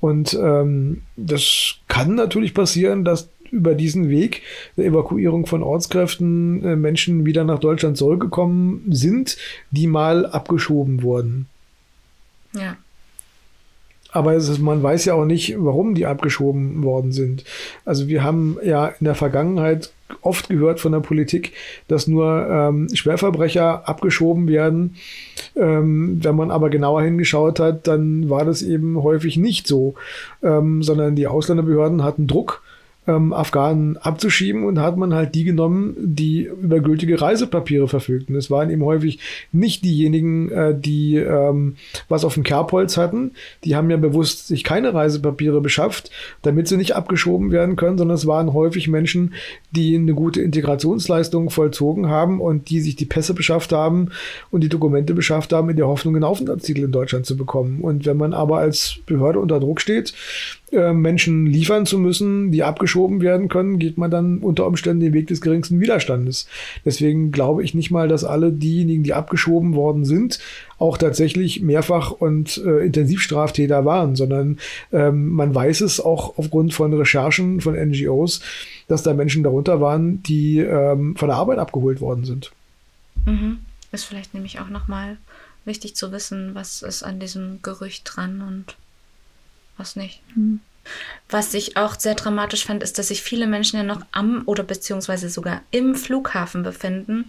[0.00, 4.42] Und ähm, das kann natürlich passieren, dass über diesen Weg
[4.76, 9.36] der Evakuierung von Ortskräften äh, Menschen wieder nach Deutschland zurückgekommen sind,
[9.70, 11.46] die mal abgeschoben wurden.
[12.54, 12.76] Ja.
[14.10, 17.44] Aber ist, man weiß ja auch nicht, warum die abgeschoben worden sind.
[17.84, 19.92] Also wir haben ja in der Vergangenheit
[20.22, 21.52] oft gehört von der Politik,
[21.86, 24.96] dass nur ähm, Schwerverbrecher abgeschoben werden.
[25.56, 29.94] Ähm, wenn man aber genauer hingeschaut hat, dann war das eben häufig nicht so,
[30.42, 32.62] ähm, sondern die Ausländerbehörden hatten Druck
[33.08, 38.36] ähm, Afghanen abzuschieben und hat man halt die genommen, die über gültige Reisepapiere verfügten.
[38.36, 39.18] Es waren eben häufig
[39.50, 41.76] nicht diejenigen, äh, die ähm,
[42.08, 43.32] was auf dem Kerbholz hatten.
[43.64, 46.10] Die haben ja bewusst sich keine Reisepapiere beschafft,
[46.42, 49.32] damit sie nicht abgeschoben werden können, sondern es waren häufig Menschen,
[49.70, 54.10] die eine gute Integrationsleistung vollzogen haben und die sich die Pässe beschafft haben
[54.50, 57.80] und die Dokumente beschafft haben, in der Hoffnung, einen Aufenthaltstitel in Deutschland zu bekommen.
[57.80, 60.12] Und wenn man aber als Behörde unter Druck steht,
[60.72, 65.12] äh, Menschen liefern zu müssen, die abgeschoben werden können, geht man dann unter Umständen den
[65.12, 66.46] Weg des geringsten Widerstandes.
[66.84, 70.38] Deswegen glaube ich nicht mal, dass alle diejenigen, die abgeschoben worden sind,
[70.78, 74.58] auch tatsächlich mehrfach und äh, Intensivstraftäter waren, sondern
[74.92, 78.40] ähm, man weiß es auch aufgrund von Recherchen von NGOs,
[78.86, 82.52] dass da Menschen darunter waren, die ähm, von der Arbeit abgeholt worden sind.
[83.24, 83.58] Mhm.
[83.90, 85.16] Ist vielleicht nämlich auch nochmal
[85.64, 88.76] wichtig zu wissen, was ist an diesem Gerücht dran und
[89.78, 90.20] was nicht.
[90.36, 90.60] Mhm.
[91.28, 94.62] Was ich auch sehr dramatisch fand, ist, dass sich viele Menschen ja noch am oder
[94.62, 97.26] beziehungsweise sogar im Flughafen befinden,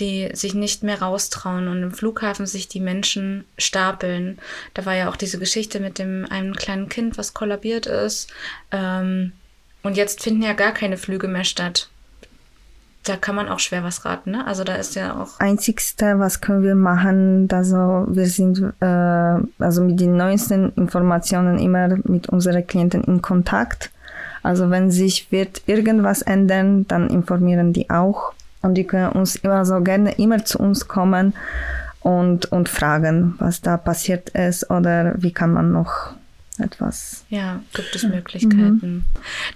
[0.00, 4.38] die sich nicht mehr raustrauen und im Flughafen sich die Menschen stapeln.
[4.72, 8.32] Da war ja auch diese Geschichte mit dem einem kleinen Kind, was kollabiert ist.
[8.70, 9.32] Ähm,
[9.82, 11.90] und jetzt finden ja gar keine Flüge mehr statt
[13.04, 14.46] da kann man auch schwer was raten, ne?
[14.46, 15.40] Also da ist ja auch.
[15.40, 18.84] Einzigste, was können wir machen, also wir sind äh,
[19.58, 23.90] also mit den neuesten Informationen immer mit unseren Klienten in Kontakt.
[24.42, 28.32] Also wenn sich wird irgendwas ändern, dann informieren die auch.
[28.60, 31.34] Und die können uns immer so gerne immer zu uns kommen
[32.00, 36.14] und, und fragen, was da passiert ist oder wie kann man noch
[36.58, 37.24] etwas.
[37.30, 38.80] Ja, gibt es Möglichkeiten.
[38.82, 39.04] Mhm.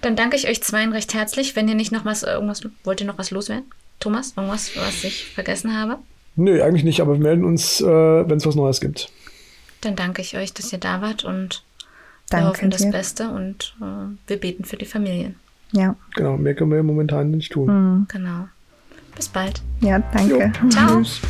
[0.01, 1.55] Dann danke ich euch zweien recht herzlich.
[1.55, 3.65] Wenn ihr nicht noch was, irgendwas, wollt ihr noch was loswerden?
[3.99, 5.97] Thomas, irgendwas, was ich vergessen habe?
[6.35, 9.09] Nö, eigentlich nicht, aber wir melden uns, äh, wenn es was Neues gibt.
[9.81, 11.63] Dann danke ich euch, dass ihr da wart und
[12.29, 12.77] danke wir hoffen dir.
[12.77, 15.35] das Beste und äh, wir beten für die Familien.
[15.71, 15.95] Ja.
[16.15, 17.67] Genau, mehr können wir momentan nicht tun.
[17.67, 18.07] Mhm.
[18.07, 18.47] Genau.
[19.15, 19.61] Bis bald.
[19.81, 20.51] Ja, danke.
[20.61, 20.69] Jo.
[20.69, 21.01] Ciao.
[21.01, 21.21] Tschüss.